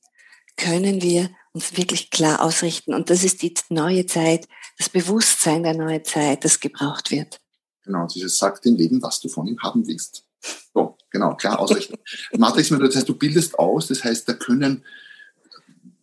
können 0.57 1.01
wir 1.01 1.29
uns 1.53 1.77
wirklich 1.77 2.09
klar 2.09 2.41
ausrichten. 2.41 2.93
Und 2.93 3.09
das 3.09 3.23
ist 3.23 3.41
die 3.41 3.53
neue 3.69 4.05
Zeit, 4.05 4.47
das 4.77 4.89
Bewusstsein 4.89 5.63
der 5.63 5.73
neuen 5.73 6.03
Zeit, 6.03 6.43
das 6.43 6.59
gebraucht 6.59 7.11
wird. 7.11 7.39
Genau, 7.85 8.07
dieses 8.07 8.37
sagt 8.37 8.65
dem 8.65 8.75
Leben, 8.75 9.01
was 9.01 9.19
du 9.19 9.29
von 9.29 9.47
ihm 9.47 9.59
haben 9.61 9.87
willst. 9.87 10.25
So, 10.73 10.97
genau, 11.09 11.35
klar 11.35 11.59
ausrichten. 11.59 11.95
Matrix, 12.37 12.69
das 12.69 12.95
heißt, 12.95 13.09
du 13.09 13.15
bildest 13.15 13.57
aus, 13.57 13.87
das 13.87 14.03
heißt, 14.03 14.27
da 14.27 14.33
können 14.33 14.83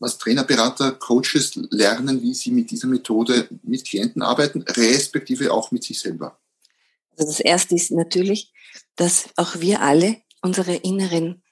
was 0.02 0.18
Trainer, 0.18 0.42
Berater, 0.42 0.92
Coaches 0.92 1.54
lernen, 1.70 2.22
wie 2.22 2.34
sie 2.34 2.50
mit 2.50 2.72
dieser 2.72 2.88
Methode 2.88 3.48
mit 3.62 3.86
Klienten 3.86 4.20
arbeiten, 4.20 4.62
respektive 4.62 5.52
auch 5.52 5.70
mit 5.70 5.84
sich 5.84 6.00
selber. 6.00 6.38
Also 7.16 7.30
das 7.30 7.40
erste 7.40 7.76
ist 7.76 7.92
natürlich, 7.92 8.52
dass 8.96 9.28
auch 9.36 9.60
wir 9.60 9.80
alle 9.80 10.16
unsere 10.42 10.74
inneren 10.74 11.42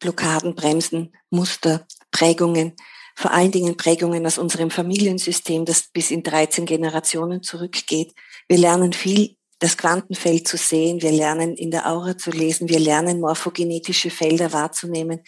Blockaden, 0.00 0.56
Bremsen, 0.56 1.14
Muster, 1.30 1.86
Prägungen, 2.10 2.72
vor 3.14 3.30
allen 3.30 3.52
Dingen 3.52 3.76
Prägungen 3.76 4.26
aus 4.26 4.36
unserem 4.36 4.70
Familiensystem, 4.70 5.64
das 5.64 5.84
bis 5.92 6.10
in 6.10 6.24
13 6.24 6.66
Generationen 6.66 7.44
zurückgeht. 7.44 8.14
Wir 8.48 8.58
lernen 8.58 8.92
viel, 8.92 9.36
das 9.62 9.76
Quantenfeld 9.76 10.48
zu 10.48 10.56
sehen, 10.56 11.02
wir 11.02 11.12
lernen 11.12 11.54
in 11.54 11.70
der 11.70 11.88
Aura 11.88 12.18
zu 12.18 12.32
lesen, 12.32 12.68
wir 12.68 12.80
lernen 12.80 13.20
morphogenetische 13.20 14.10
Felder 14.10 14.52
wahrzunehmen. 14.52 15.20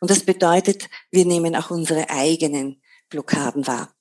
Und 0.00 0.10
das 0.10 0.20
bedeutet, 0.20 0.88
wir 1.10 1.26
nehmen 1.26 1.54
auch 1.54 1.70
unsere 1.70 2.08
eigenen 2.08 2.80
Blockaden 3.10 3.66
wahr. 3.66 3.94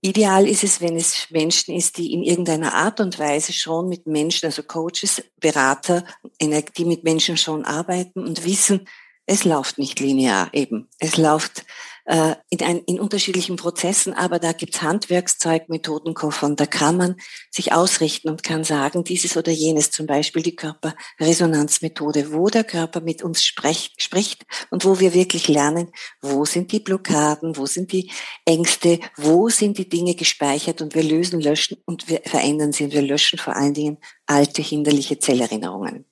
Ideal 0.00 0.46
ist 0.46 0.62
es, 0.62 0.80
wenn 0.80 0.96
es 0.96 1.28
Menschen 1.30 1.74
ist, 1.74 1.98
die 1.98 2.12
in 2.12 2.22
irgendeiner 2.22 2.74
Art 2.74 3.00
und 3.00 3.18
Weise 3.18 3.52
schon 3.52 3.88
mit 3.88 4.06
Menschen, 4.06 4.46
also 4.46 4.62
Coaches, 4.62 5.22
Berater, 5.40 6.04
die 6.40 6.84
mit 6.84 7.02
Menschen 7.02 7.36
schon 7.36 7.64
arbeiten 7.64 8.22
und 8.22 8.44
wissen, 8.44 8.86
es 9.26 9.44
läuft 9.44 9.78
nicht 9.78 10.00
linear 10.00 10.50
eben. 10.52 10.88
Es 10.98 11.16
läuft 11.16 11.64
äh, 12.10 12.34
in, 12.48 12.60
ein, 12.62 12.78
in 12.86 12.98
unterschiedlichen 12.98 13.54
Prozessen, 13.54 14.14
aber 14.14 14.40
da 14.40 14.52
gibt's 14.52 14.82
Handwerkszeug, 14.82 15.68
und 15.68 16.60
da 16.60 16.66
kann 16.66 16.96
man 16.96 17.14
sich 17.52 17.72
ausrichten 17.72 18.28
und 18.28 18.42
kann 18.42 18.64
sagen, 18.64 19.04
dieses 19.04 19.36
oder 19.36 19.52
jenes, 19.52 19.92
zum 19.92 20.06
Beispiel 20.06 20.42
die 20.42 20.56
Körperresonanzmethode, 20.56 22.32
wo 22.32 22.48
der 22.48 22.64
Körper 22.64 23.00
mit 23.00 23.22
uns 23.22 23.44
spricht, 23.44 24.02
spricht 24.02 24.44
und 24.70 24.84
wo 24.84 24.98
wir 24.98 25.14
wirklich 25.14 25.46
lernen, 25.46 25.92
wo 26.20 26.44
sind 26.44 26.72
die 26.72 26.80
Blockaden, 26.80 27.56
wo 27.56 27.66
sind 27.66 27.92
die 27.92 28.10
Ängste, 28.44 28.98
wo 29.16 29.48
sind 29.48 29.78
die 29.78 29.88
Dinge 29.88 30.16
gespeichert 30.16 30.82
und 30.82 30.96
wir 30.96 31.04
lösen, 31.04 31.40
löschen 31.40 31.76
und 31.84 32.08
wir 32.08 32.22
verändern 32.24 32.72
sie 32.72 32.84
und 32.84 32.92
wir 32.92 33.02
löschen 33.02 33.38
vor 33.38 33.54
allen 33.54 33.74
Dingen 33.74 33.98
alte 34.26 34.62
hinderliche 34.62 35.20
Zellerinnerungen 35.20 36.09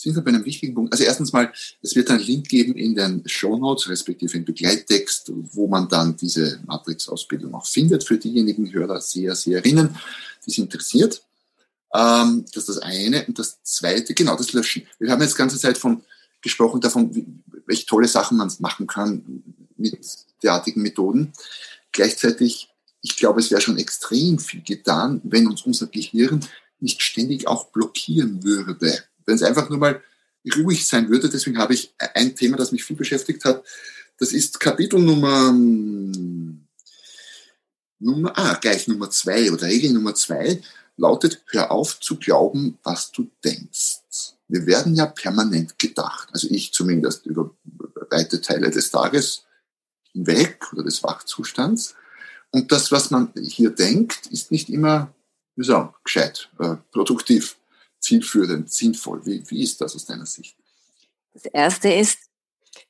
sind 0.00 0.14
wir 0.14 0.22
bei 0.22 0.30
einem 0.30 0.44
wichtigen 0.44 0.74
Punkt. 0.74 0.92
Also 0.92 1.04
erstens 1.04 1.32
mal, 1.32 1.52
es 1.82 1.94
wird 1.94 2.10
einen 2.10 2.22
Link 2.22 2.48
geben 2.48 2.74
in 2.74 2.94
den 2.94 3.22
Show 3.26 3.56
Notes, 3.56 3.88
respektive 3.88 4.36
im 4.36 4.44
Begleittext, 4.44 5.30
wo 5.52 5.66
man 5.66 5.88
dann 5.88 6.16
diese 6.16 6.60
Matrix-Ausbildung 6.66 7.54
auch 7.54 7.66
findet 7.66 8.04
für 8.04 8.16
diejenigen 8.16 8.72
Hörer, 8.72 9.00
Seher, 9.00 9.34
Seherinnen, 9.34 9.96
die 10.46 10.50
es 10.50 10.58
interessiert. 10.58 11.22
Ähm, 11.94 12.46
das 12.46 12.68
ist 12.68 12.76
das 12.76 12.78
eine. 12.78 13.26
Und 13.26 13.38
das 13.38 13.62
zweite, 13.62 14.14
genau, 14.14 14.36
das 14.36 14.52
Löschen. 14.52 14.86
Wir 14.98 15.10
haben 15.10 15.20
jetzt 15.20 15.34
die 15.34 15.38
ganze 15.38 15.58
Zeit 15.58 15.76
von, 15.76 16.02
gesprochen 16.40 16.80
davon, 16.80 17.14
wie, 17.14 17.26
welche 17.66 17.84
tolle 17.84 18.08
Sachen 18.08 18.38
man 18.38 18.50
machen 18.60 18.86
kann 18.86 19.42
mit 19.76 19.98
derartigen 20.42 20.80
Methoden. 20.80 21.32
Gleichzeitig, 21.92 22.70
ich 23.02 23.16
glaube, 23.16 23.40
es 23.40 23.50
wäre 23.50 23.60
schon 23.60 23.76
extrem 23.76 24.38
viel 24.38 24.62
getan, 24.62 25.20
wenn 25.24 25.46
uns 25.46 25.62
unser 25.62 25.88
Gehirn 25.88 26.40
nicht 26.78 27.02
ständig 27.02 27.46
auch 27.46 27.66
blockieren 27.66 28.42
würde 28.42 29.04
wenn 29.30 29.36
es 29.36 29.42
einfach 29.42 29.70
nur 29.70 29.78
mal 29.78 30.02
ruhig 30.56 30.86
sein 30.86 31.08
würde. 31.08 31.30
Deswegen 31.30 31.58
habe 31.58 31.74
ich 31.74 31.94
ein 32.14 32.36
Thema, 32.36 32.56
das 32.56 32.72
mich 32.72 32.84
viel 32.84 32.96
beschäftigt 32.96 33.44
hat. 33.44 33.64
Das 34.18 34.32
ist 34.32 34.60
Kapitel 34.60 35.00
Nummer, 35.00 35.52
Nummer 37.98 38.32
ah, 38.38 38.54
gleich 38.60 38.88
Nummer 38.88 39.10
zwei 39.10 39.50
oder 39.50 39.66
Regel 39.66 39.92
Nummer 39.92 40.14
zwei 40.14 40.60
lautet, 40.96 41.42
hör 41.50 41.70
auf 41.70 42.00
zu 42.00 42.16
glauben, 42.16 42.78
was 42.82 43.10
du 43.10 43.30
denkst. 43.42 44.00
Wir 44.48 44.66
werden 44.66 44.94
ja 44.94 45.06
permanent 45.06 45.78
gedacht, 45.78 46.28
also 46.32 46.48
ich 46.50 46.72
zumindest 46.72 47.24
über 47.24 47.54
weite 48.10 48.40
Teile 48.40 48.70
des 48.70 48.90
Tages 48.90 49.44
hinweg 50.12 50.72
oder 50.72 50.82
des 50.82 51.02
Wachzustands. 51.02 51.94
Und 52.50 52.72
das, 52.72 52.90
was 52.90 53.10
man 53.10 53.32
hier 53.40 53.70
denkt, 53.70 54.26
ist 54.26 54.50
nicht 54.50 54.68
immer, 54.68 55.14
wie 55.54 55.64
sagen, 55.64 55.94
gescheit, 56.02 56.50
äh, 56.58 56.76
produktiv 56.90 57.56
zielführend, 58.00 58.70
sinnvoll? 58.72 59.24
Wie, 59.26 59.48
wie 59.50 59.62
ist 59.62 59.80
das 59.80 59.94
aus 59.94 60.06
deiner 60.06 60.26
Sicht? 60.26 60.56
Das 61.32 61.44
erste 61.46 61.92
ist, 61.92 62.18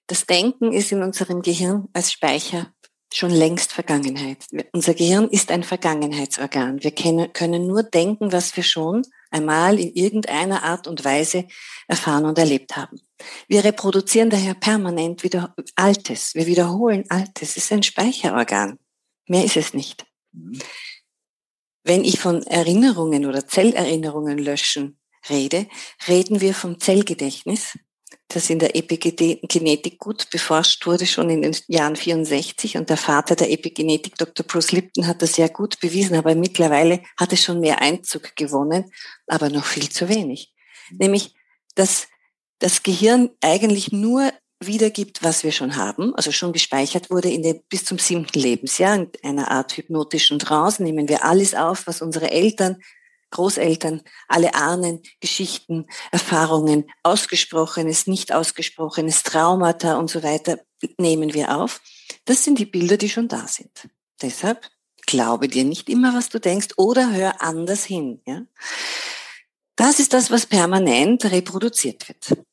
das 0.06 0.26
Denken 0.26 0.72
ist 0.72 0.92
in 0.92 1.02
unserem 1.02 1.42
Gehirn 1.42 1.88
als 1.92 2.12
Speicher 2.12 2.72
schon 3.12 3.30
längst 3.30 3.72
Vergangenheit. 3.72 4.46
Unser 4.72 4.94
Gehirn 4.94 5.28
ist 5.28 5.50
ein 5.50 5.64
Vergangenheitsorgan. 5.64 6.82
Wir 6.82 6.92
können 6.92 7.66
nur 7.66 7.82
denken, 7.82 8.32
was 8.32 8.56
wir 8.56 8.62
schon 8.62 9.02
einmal 9.30 9.78
in 9.78 9.92
irgendeiner 9.94 10.62
Art 10.62 10.86
und 10.86 11.04
Weise 11.04 11.46
erfahren 11.88 12.24
und 12.24 12.38
erlebt 12.38 12.76
haben. 12.76 13.00
Wir 13.48 13.64
reproduzieren 13.64 14.30
daher 14.30 14.54
permanent 14.54 15.24
wieder 15.24 15.54
Altes. 15.74 16.34
Wir 16.34 16.46
wiederholen 16.46 17.04
Altes. 17.08 17.50
Es 17.50 17.64
ist 17.64 17.72
ein 17.72 17.82
Speicherorgan. 17.82 18.78
Mehr 19.26 19.44
ist 19.44 19.56
es 19.56 19.74
nicht. 19.74 20.06
Mhm. 20.32 20.60
wenn 21.82 22.04
ich 22.04 22.20
von 22.20 22.42
Erinnerungen 22.44 23.26
oder 23.26 23.48
Zellerinnerungen 23.48 24.38
löschen 24.38 24.99
rede, 25.28 25.66
reden 26.08 26.40
wir 26.40 26.54
vom 26.54 26.80
Zellgedächtnis, 26.80 27.78
das 28.28 28.48
in 28.48 28.58
der 28.58 28.76
Epigenetik 28.76 29.98
gut 29.98 30.30
beforscht 30.30 30.86
wurde, 30.86 31.06
schon 31.06 31.30
in 31.30 31.42
den 31.42 31.56
Jahren 31.66 31.96
64. 31.96 32.76
Und 32.76 32.88
der 32.88 32.96
Vater 32.96 33.34
der 33.34 33.50
Epigenetik, 33.50 34.16
Dr. 34.16 34.46
Bruce 34.46 34.72
Lipton, 34.72 35.06
hat 35.06 35.20
das 35.22 35.34
sehr 35.34 35.48
gut 35.48 35.80
bewiesen, 35.80 36.16
aber 36.16 36.34
mittlerweile 36.34 37.02
hat 37.18 37.32
es 37.32 37.42
schon 37.42 37.60
mehr 37.60 37.80
Einzug 37.80 38.36
gewonnen, 38.36 38.92
aber 39.26 39.50
noch 39.50 39.64
viel 39.64 39.88
zu 39.88 40.08
wenig. 40.08 40.52
Nämlich, 40.92 41.34
dass 41.74 42.08
das 42.60 42.82
Gehirn 42.82 43.30
eigentlich 43.40 43.90
nur 43.90 44.32
wiedergibt, 44.62 45.22
was 45.22 45.42
wir 45.42 45.52
schon 45.52 45.76
haben, 45.76 46.14
also 46.14 46.32
schon 46.32 46.52
gespeichert 46.52 47.10
wurde 47.10 47.30
in 47.30 47.42
den, 47.42 47.62
bis 47.68 47.84
zum 47.84 47.98
siebten 47.98 48.38
Lebensjahr. 48.38 48.94
In 48.94 49.10
einer 49.22 49.50
Art 49.50 49.76
hypnotischen 49.76 50.38
Trance 50.38 50.82
nehmen 50.82 51.08
wir 51.08 51.24
alles 51.24 51.54
auf, 51.54 51.86
was 51.86 52.02
unsere 52.02 52.30
Eltern, 52.30 52.76
Großeltern, 53.30 54.02
alle 54.28 54.54
Ahnen, 54.54 55.02
Geschichten, 55.20 55.86
Erfahrungen, 56.10 56.90
ausgesprochenes, 57.02 58.06
nicht 58.06 58.32
ausgesprochenes, 58.32 59.22
Traumata 59.22 59.96
und 59.96 60.10
so 60.10 60.22
weiter 60.22 60.58
nehmen 60.98 61.34
wir 61.34 61.56
auf. 61.56 61.80
Das 62.24 62.44
sind 62.44 62.58
die 62.58 62.66
Bilder, 62.66 62.96
die 62.96 63.08
schon 63.08 63.28
da 63.28 63.46
sind. 63.46 63.88
Deshalb 64.20 64.68
glaube 65.06 65.48
dir 65.48 65.64
nicht 65.64 65.88
immer, 65.88 66.14
was 66.14 66.28
du 66.28 66.38
denkst 66.40 66.68
oder 66.76 67.12
hör 67.12 67.42
anders 67.42 67.84
hin. 67.84 68.20
Ja? 68.26 68.42
Das 69.76 69.98
ist 69.98 70.12
das, 70.12 70.30
was 70.30 70.46
permanent 70.46 71.24
reproduziert 71.24 72.08
wird 72.08 72.44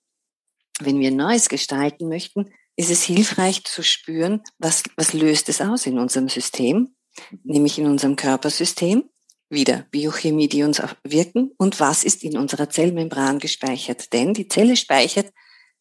wenn 0.79 0.99
wir 0.99 1.11
Neues 1.11 1.49
gestalten 1.49 2.07
möchten, 2.07 2.51
ist 2.75 2.91
es 2.91 3.03
hilfreich 3.03 3.63
zu 3.63 3.83
spüren, 3.83 4.43
was, 4.59 4.83
was 4.95 5.13
löst 5.13 5.49
es 5.49 5.61
aus 5.61 5.85
in 5.85 5.97
unserem 5.97 6.29
System, 6.29 6.95
nämlich 7.43 7.79
in 7.79 7.87
unserem 7.87 8.15
Körpersystem, 8.15 9.09
wieder 9.49 9.85
Biochemie, 9.91 10.49
die 10.49 10.63
uns 10.63 10.81
wirken, 11.03 11.51
und 11.57 11.79
was 11.79 12.03
ist 12.03 12.23
in 12.23 12.37
unserer 12.37 12.69
Zellmembran 12.69 13.39
gespeichert. 13.39 14.11
Denn 14.13 14.33
die 14.33 14.47
Zelle 14.47 14.75
speichert 14.75 15.31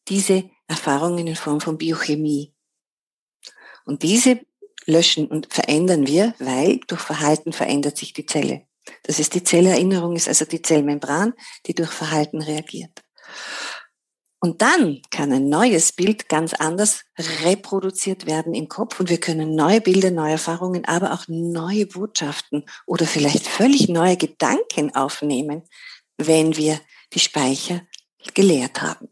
diese 0.09 0.49
Erfahrungen 0.69 1.27
in 1.27 1.37
Form 1.37 1.61
von 1.61 1.79
Biochemie. 1.79 2.55
Und 3.85 4.03
diese 4.03 4.41
löschen 4.87 5.27
und 5.27 5.53
verändern 5.53 6.07
wir, 6.07 6.35
weil 6.39 6.81
durch 6.87 7.01
Verhalten 7.01 7.53
verändert 7.53 7.97
sich 7.97 8.13
die 8.13 8.27
Zelle. 8.27 8.67
Das 9.03 9.19
ist 9.19 9.35
die 9.35 9.43
Zellerinnerung, 9.43 10.15
ist 10.15 10.29
also 10.29 10.45
die 10.45 10.63
Zellmembran, 10.63 11.35
die 11.67 11.75
durch 11.75 11.91
Verhalten 11.91 12.41
reagiert. 12.41 13.03
Und 14.39 14.61
dann 14.61 15.01
kann 15.11 15.33
ein 15.33 15.49
neues 15.49 15.93
Bild 15.93 16.29
ganz 16.29 16.53
anders 16.53 17.05
reproduziert 17.43 18.27
werden 18.27 18.55
im 18.55 18.69
Kopf 18.69 19.01
und 19.01 19.09
wir 19.09 19.19
können 19.19 19.55
neue 19.55 19.81
Bilder, 19.81 20.11
neue 20.11 20.33
Erfahrungen, 20.33 20.85
aber 20.85 21.13
auch 21.15 21.25
neue 21.27 21.87
Botschaften 21.87 22.65
oder 22.85 23.07
vielleicht 23.07 23.47
völlig 23.47 23.89
neue 23.89 24.17
Gedanken 24.17 24.95
aufnehmen, 24.95 25.63
wenn 26.19 26.57
wir 26.57 26.79
die 27.15 27.19
Speicher 27.19 27.83
geleert 28.35 28.83
haben. 28.83 29.09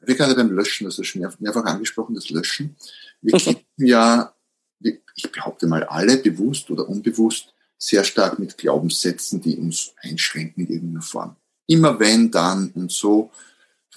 Wir 0.00 0.14
gerade 0.14 0.34
beim 0.34 0.52
Löschen, 0.52 0.84
das 0.84 0.98
ist 0.98 1.06
schon 1.06 1.22
mehrfach 1.38 1.64
angesprochen, 1.64 2.14
das 2.14 2.30
Löschen. 2.30 2.76
Wir 3.22 3.38
kämpfen 3.38 3.64
ja, 3.78 4.34
ich 4.80 5.32
behaupte 5.32 5.66
mal 5.66 5.84
alle, 5.84 6.18
bewusst 6.18 6.70
oder 6.70 6.88
unbewusst, 6.88 7.54
sehr 7.78 8.04
stark 8.04 8.38
mit 8.38 8.58
Glaubenssätzen, 8.58 9.40
die 9.40 9.56
uns 9.56 9.94
einschränken 10.02 10.66
in 10.66 10.72
irgendeiner 10.72 11.02
Form. 11.02 11.36
Immer 11.66 11.98
wenn, 11.98 12.30
dann 12.30 12.70
und 12.72 12.92
so 12.92 13.30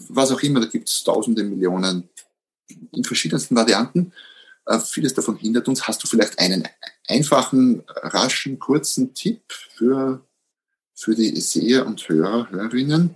was 0.08 0.32
auch 0.32 0.42
immer, 0.42 0.62
da 0.62 0.68
gibt 0.68 0.90
es 0.90 1.04
tausende 1.04 1.44
Millionen 1.44 2.10
in 2.92 3.04
verschiedensten 3.04 3.56
Varianten. 3.56 4.14
Äh, 4.66 4.80
vieles 4.80 5.14
davon 5.14 5.38
hindert 5.38 5.68
uns. 5.68 5.88
Hast 5.88 6.04
du 6.04 6.08
vielleicht 6.08 6.40
einen 6.40 6.68
einfachen, 7.08 7.84
raschen, 7.88 8.60
kurzen 8.60 9.14
Tipp 9.14 9.42
für, 9.76 10.26
für 10.96 11.16
die 11.16 11.40
Seher 11.42 11.86
und 11.86 12.08
Hörer, 12.08 12.50
Hörerinnen? 12.50 13.16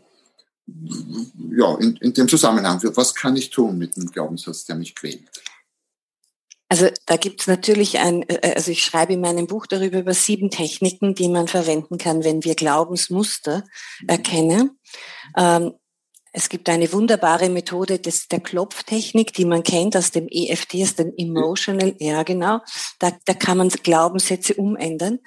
Ja, 0.65 1.77
in, 1.77 1.97
in 1.97 2.13
dem 2.13 2.27
Zusammenhang, 2.27 2.81
was 2.95 3.13
kann 3.13 3.35
ich 3.35 3.49
tun 3.49 3.77
mit 3.77 3.97
dem 3.97 4.09
Glaubenssatz, 4.09 4.65
der 4.65 4.75
mich 4.75 4.95
quält? 4.95 5.29
Also 6.69 6.89
da 7.05 7.17
gibt 7.17 7.41
es 7.41 7.47
natürlich 7.47 7.99
ein, 7.99 8.27
äh, 8.29 8.53
also 8.55 8.71
ich 8.71 8.83
schreibe 8.83 9.13
in 9.13 9.21
meinem 9.21 9.45
Buch 9.45 9.67
darüber 9.67 9.99
über 9.99 10.15
sieben 10.15 10.49
Techniken, 10.49 11.13
die 11.13 11.29
man 11.29 11.47
verwenden 11.47 11.99
kann, 11.99 12.23
wenn 12.23 12.43
wir 12.43 12.55
Glaubensmuster 12.55 13.63
erkennen. 14.07 14.79
Ähm, 15.37 15.73
es 16.35 16.49
gibt 16.49 16.67
eine 16.67 16.91
wunderbare 16.91 17.47
Methode 17.47 17.99
des, 17.99 18.27
der 18.27 18.39
Klopftechnik, 18.39 19.33
die 19.33 19.45
man 19.45 19.61
kennt 19.61 19.95
aus 19.95 20.09
dem 20.09 20.27
EFT, 20.27 20.75
aus 20.81 20.95
dem 20.95 21.13
Emotional, 21.15 21.95
ja 21.99 22.23
genau. 22.23 22.59
Da, 22.97 23.11
da 23.25 23.35
kann 23.35 23.59
man 23.59 23.69
Glaubenssätze 23.69 24.55
umändern. 24.55 25.19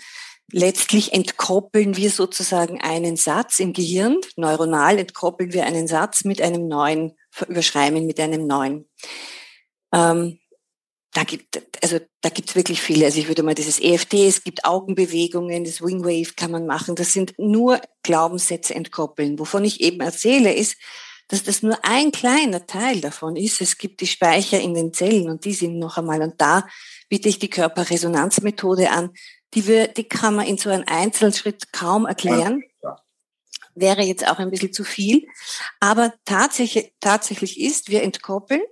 Letztlich 0.50 1.12
entkoppeln 1.12 1.96
wir 1.96 2.10
sozusagen 2.10 2.80
einen 2.80 3.16
Satz 3.16 3.60
im 3.60 3.72
Gehirn, 3.72 4.16
neuronal 4.34 4.98
entkoppeln 4.98 5.52
wir 5.52 5.64
einen 5.64 5.86
Satz 5.86 6.24
mit 6.24 6.42
einem 6.42 6.66
neuen, 6.66 7.16
überschreiben 7.48 8.04
mit 8.06 8.18
einem 8.18 8.46
neuen. 8.48 8.88
Ähm, 9.92 10.40
da 11.16 11.24
gibt 11.24 11.62
also 11.82 11.98
da 12.20 12.28
gibt's 12.28 12.54
wirklich 12.56 12.82
viele. 12.82 13.06
Also 13.06 13.18
ich 13.18 13.28
würde 13.28 13.42
mal 13.42 13.54
dieses 13.54 13.80
EFT, 13.80 14.14
es 14.14 14.44
gibt 14.44 14.66
Augenbewegungen, 14.66 15.64
das 15.64 15.80
Wingwave 15.80 16.34
kann 16.36 16.50
man 16.50 16.66
machen. 16.66 16.94
Das 16.94 17.14
sind 17.14 17.32
nur 17.38 17.80
Glaubenssätze 18.02 18.74
entkoppeln. 18.74 19.38
Wovon 19.38 19.64
ich 19.64 19.80
eben 19.80 20.00
erzähle, 20.00 20.52
ist, 20.52 20.76
dass 21.28 21.42
das 21.42 21.62
nur 21.62 21.78
ein 21.82 22.12
kleiner 22.12 22.66
Teil 22.66 23.00
davon 23.00 23.34
ist. 23.34 23.62
Es 23.62 23.78
gibt 23.78 24.02
die 24.02 24.06
Speicher 24.06 24.60
in 24.60 24.74
den 24.74 24.92
Zellen 24.92 25.30
und 25.30 25.46
die 25.46 25.54
sind 25.54 25.78
noch 25.78 25.96
einmal. 25.96 26.20
Und 26.20 26.38
da 26.38 26.66
biete 27.08 27.30
ich 27.30 27.38
die 27.38 27.50
Körperresonanzmethode 27.50 28.90
an. 28.90 29.10
Die, 29.54 29.66
wir, 29.66 29.88
die 29.88 30.04
kann 30.04 30.34
man 30.34 30.46
in 30.46 30.58
so 30.58 30.68
einem 30.68 30.84
Einzelschritt 30.86 31.72
kaum 31.72 32.04
erklären. 32.04 32.62
Wäre 33.74 34.02
jetzt 34.02 34.28
auch 34.28 34.38
ein 34.38 34.50
bisschen 34.50 34.74
zu 34.74 34.84
viel. 34.84 35.26
Aber 35.80 36.12
tatsächlich, 36.26 36.92
tatsächlich 37.00 37.58
ist, 37.58 37.88
wir 37.88 38.02
entkoppeln 38.02 38.62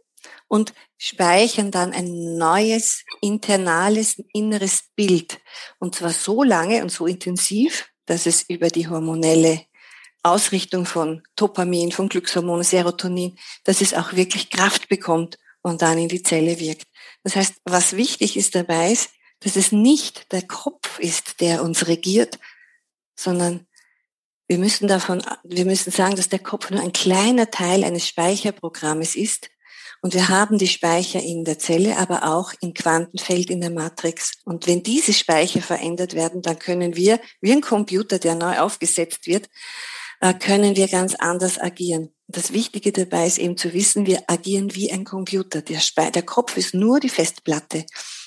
und 0.49 0.75
speichern 0.99 1.71
dann 1.71 1.93
ein 1.93 2.37
neues, 2.37 3.05
internales, 3.21 4.23
inneres 4.33 4.85
Bild. 4.95 5.41
Und 5.79 5.95
zwar 5.95 6.11
so 6.11 6.43
lange 6.43 6.83
und 6.83 6.91
so 6.91 7.07
intensiv, 7.07 7.89
dass 8.07 8.27
es 8.27 8.43
über 8.49 8.69
die 8.69 8.89
hormonelle 8.89 9.63
Ausrichtung 10.23 10.87
von 10.87 11.23
Dopamin, 11.37 11.93
von 11.93 12.09
Glückshormon, 12.09 12.63
Serotonin, 12.63 13.39
dass 13.65 13.81
es 13.81 13.95
auch 13.95 14.15
wirklich 14.15 14.51
Kraft 14.51 14.89
bekommt 14.89 15.39
und 15.63 15.83
dann 15.83 15.99
in 15.99 16.09
die 16.09 16.23
Zelle 16.23 16.59
wirkt. 16.59 16.85
Das 17.23 17.37
heißt, 17.37 17.57
was 17.65 17.97
wichtig 17.97 18.37
ist 18.37 18.55
dabei 18.55 18.93
ist, 18.93 19.11
dass 19.41 19.57
es 19.57 19.73
nicht 19.73 20.33
der 20.33 20.43
Kopf 20.43 20.99
ist, 20.99 21.41
der 21.41 21.63
uns 21.63 21.87
regiert, 21.87 22.39
sondern 23.15 23.67
wir 24.47 24.59
müssen 24.59 24.89
davon, 24.89 25.23
wir 25.43 25.65
müssen 25.65 25.91
sagen, 25.91 26.17
dass 26.17 26.29
der 26.29 26.39
Kopf 26.39 26.71
nur 26.71 26.81
ein 26.81 26.93
kleiner 26.93 27.51
Teil 27.51 27.85
eines 27.85 28.07
Speicherprogrammes 28.09 29.17
ist, 29.17 29.51
und 30.05 30.13
wir 30.13 30.29
haben 30.29 30.59
die 30.59 30.69
Speicher 30.69 31.23
in 31.23 31.47
der 31.47 31.59
Zelle, 31.59 31.97
aber 31.97 32.25
auch 32.25 32.53
im 32.61 32.75
Quantenfeld 32.75 33.49
in 33.49 33.63
der 33.63 33.71
Matrix. 33.71 34.33
Und 34.45 34.67
wenn 34.67 34.83
diese 34.83 35.15
Speicher 35.15 35.63
verändert 35.63 36.13
werden, 36.13 36.43
dann 36.43 36.59
können 36.59 36.95
wir, 36.95 37.19
wie 37.41 37.53
ein 37.53 37.63
Computer, 37.63 38.19
der 38.19 38.35
neu 38.35 38.59
aufgesetzt 38.59 39.27
wird, 39.27 39.49
äh, 40.21 40.35
können 40.35 40.77
wir 40.77 40.89
ganz 40.89 41.15
anders 41.15 41.59
agieren. 41.59 42.11
Das 42.29 42.53
Wichtige 42.53 42.93
dabei 42.93 43.27
ist 43.27 43.39
eben 43.39 43.57
zu 43.57 43.73
wissen, 43.73 44.05
wir 44.05 44.25
agieren 44.27 44.75
wie 44.75 44.93
ein 44.93 45.05
Computer. 45.05 45.63
Der, 45.63 45.81
der 46.11 46.23
Kopf 46.23 46.59
ist 46.59 46.75
nur 46.75 47.01
die 47.01 47.09
Festplatte. 47.09 47.87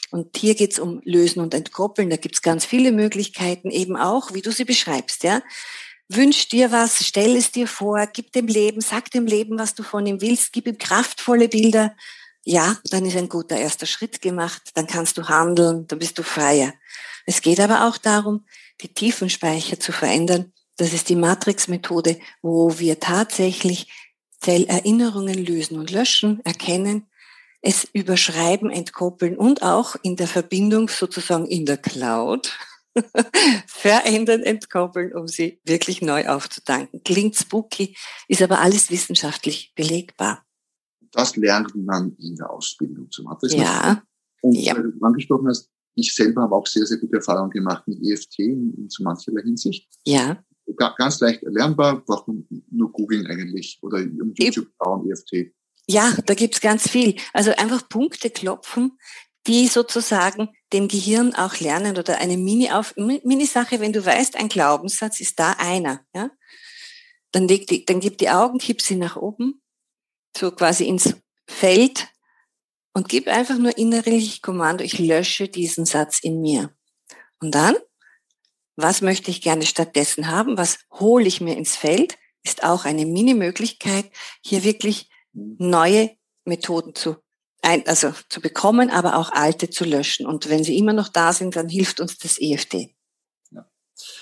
Und 0.09 0.35
hier 0.35 0.55
geht's 0.55 0.79
um 0.79 0.99
Lösen 1.03 1.41
und 1.41 1.53
Entkoppeln. 1.53 2.09
Da 2.09 2.15
gibt's 2.15 2.41
ganz 2.41 2.65
viele 2.65 2.91
Möglichkeiten, 2.91 3.69
eben 3.69 3.97
auch, 3.97 4.33
wie 4.33 4.41
du 4.41 4.51
sie 4.51 4.65
beschreibst. 4.65 5.23
Ja, 5.23 5.43
Wünsch 6.09 6.47
dir 6.47 6.71
was, 6.71 7.05
stell 7.05 7.35
es 7.35 7.51
dir 7.51 7.67
vor, 7.67 8.07
gib 8.07 8.31
dem 8.31 8.47
Leben, 8.47 8.79
sag 8.79 9.11
dem 9.11 9.25
Leben, 9.25 9.59
was 9.59 9.75
du 9.75 9.83
von 9.83 10.05
ihm 10.05 10.21
willst, 10.21 10.53
gib 10.53 10.67
ihm 10.67 10.77
kraftvolle 10.77 11.49
Bilder. 11.49 11.95
Ja, 12.45 12.77
dann 12.85 13.05
ist 13.05 13.17
ein 13.17 13.27
guter 13.27 13.57
erster 13.57 13.85
Schritt 13.85 14.21
gemacht, 14.21 14.71
dann 14.75 14.87
kannst 14.87 15.17
du 15.17 15.27
handeln, 15.27 15.85
dann 15.87 15.99
bist 15.99 16.17
du 16.17 16.23
freier. 16.23 16.73
Es 17.25 17.41
geht 17.41 17.59
aber 17.59 17.87
auch 17.87 17.97
darum, 17.97 18.45
die 18.79 18.93
Tiefenspeicher 18.93 19.81
zu 19.81 19.91
verändern. 19.91 20.53
Das 20.77 20.93
ist 20.93 21.09
die 21.09 21.15
Matrix-Methode, 21.15 22.17
wo 22.41 22.79
wir 22.79 23.01
tatsächlich 23.01 23.91
Zellerinnerungen 24.39 25.43
lösen 25.43 25.77
und 25.77 25.91
löschen, 25.91 26.39
erkennen, 26.45 27.07
es 27.61 27.83
überschreiben, 27.83 28.69
entkoppeln 28.69 29.37
und 29.37 29.61
auch 29.61 29.97
in 30.03 30.15
der 30.15 30.27
Verbindung 30.27 30.87
sozusagen 30.87 31.47
in 31.47 31.65
der 31.65 31.77
Cloud 31.77 32.57
verändern, 33.67 34.41
entkoppeln, 34.41 35.13
um 35.13 35.27
sie 35.27 35.59
wirklich 35.65 36.01
neu 36.01 36.27
aufzutanken. 36.27 37.03
Klingt 37.03 37.35
spooky, 37.35 37.95
ist 38.27 38.41
aber 38.41 38.59
alles 38.59 38.91
wissenschaftlich 38.91 39.73
belegbar. 39.75 40.43
Das 41.11 41.35
lernt 41.35 41.73
man 41.75 42.15
in 42.19 42.35
der 42.35 42.49
Ausbildung 42.49 43.09
zum 43.11 43.27
Abschluss. 43.27 43.53
Ja. 43.53 44.03
Und 44.41 44.53
ja. 44.53 44.75
weil 44.75 44.91
du 44.91 45.05
angesprochen 45.05 45.47
hast, 45.47 45.69
ich 45.95 46.13
selber 46.13 46.43
habe 46.43 46.55
auch 46.55 46.67
sehr, 46.67 46.85
sehr 46.85 46.97
gute 46.97 47.17
Erfahrungen 47.17 47.49
gemacht 47.49 47.87
mit 47.87 47.99
EFT 48.03 48.39
in, 48.39 48.73
in 48.77 48.89
so 48.89 49.03
mancherlei 49.03 49.41
Hinsicht. 49.41 49.87
Ja. 50.05 50.43
Ganz 50.97 51.19
leicht 51.21 51.43
erlernbar, 51.43 52.03
braucht 52.05 52.27
man 52.27 52.45
nur 52.69 52.91
googeln 52.91 53.25
eigentlich 53.25 53.79
oder 53.81 53.99
um 53.99 54.33
YouTube 54.35 54.67
schauen, 54.77 55.09
EFT. 55.09 55.53
Ja, 55.89 56.13
da 56.25 56.33
gibt's 56.33 56.59
ganz 56.59 56.89
viel. 56.89 57.15
Also 57.33 57.51
einfach 57.51 57.87
Punkte 57.87 58.29
klopfen, 58.29 58.99
die 59.47 59.67
sozusagen 59.67 60.49
dem 60.73 60.87
Gehirn 60.87 61.33
auch 61.33 61.59
lernen 61.59 61.97
oder 61.97 62.17
eine 62.17 62.37
Mini-Sache, 62.37 62.95
Mini 62.97 63.49
wenn 63.53 63.93
du 63.93 64.05
weißt, 64.05 64.35
ein 64.35 64.49
Glaubenssatz 64.49 65.19
ist 65.21 65.39
da 65.39 65.53
einer, 65.57 66.05
ja, 66.13 66.29
dann, 67.31 67.47
leg 67.47 67.67
die, 67.67 67.85
dann 67.85 67.99
gib 67.99 68.17
die 68.17 68.29
Augen, 68.29 68.59
kipp 68.59 68.81
sie 68.81 68.95
nach 68.95 69.15
oben, 69.15 69.61
so 70.35 70.51
quasi 70.51 70.85
ins 70.85 71.15
Feld 71.47 72.07
und 72.93 73.07
gib 73.09 73.27
einfach 73.27 73.57
nur 73.57 73.77
innerlich 73.77 74.41
Kommando, 74.41 74.83
ich 74.83 74.99
lösche 74.99 75.47
diesen 75.47 75.85
Satz 75.85 76.19
in 76.21 76.41
mir. 76.41 76.75
Und 77.39 77.55
dann, 77.55 77.75
was 78.75 79.01
möchte 79.01 79.31
ich 79.31 79.41
gerne 79.41 79.65
stattdessen 79.65 80.27
haben? 80.27 80.57
Was 80.57 80.79
hole 80.91 81.25
ich 81.25 81.41
mir 81.41 81.55
ins 81.55 81.75
Feld? 81.75 82.17
Ist 82.43 82.63
auch 82.63 82.85
eine 82.85 83.05
Mini-Möglichkeit, 83.05 84.11
hier 84.43 84.63
wirklich 84.63 85.09
neue 85.33 86.15
Methoden 86.45 86.95
zu 86.95 87.17
ein, 87.61 87.85
also 87.87 88.13
zu 88.29 88.41
bekommen, 88.41 88.89
aber 88.89 89.17
auch 89.17 89.31
alte 89.31 89.69
zu 89.69 89.83
löschen. 89.83 90.25
Und 90.25 90.49
wenn 90.49 90.63
sie 90.63 90.77
immer 90.77 90.93
noch 90.93 91.09
da 91.09 91.33
sind, 91.33 91.55
dann 91.55 91.69
hilft 91.69 91.99
uns 91.99 92.17
das 92.17 92.39
EFD. 92.39 92.95
Ja. 93.51 93.69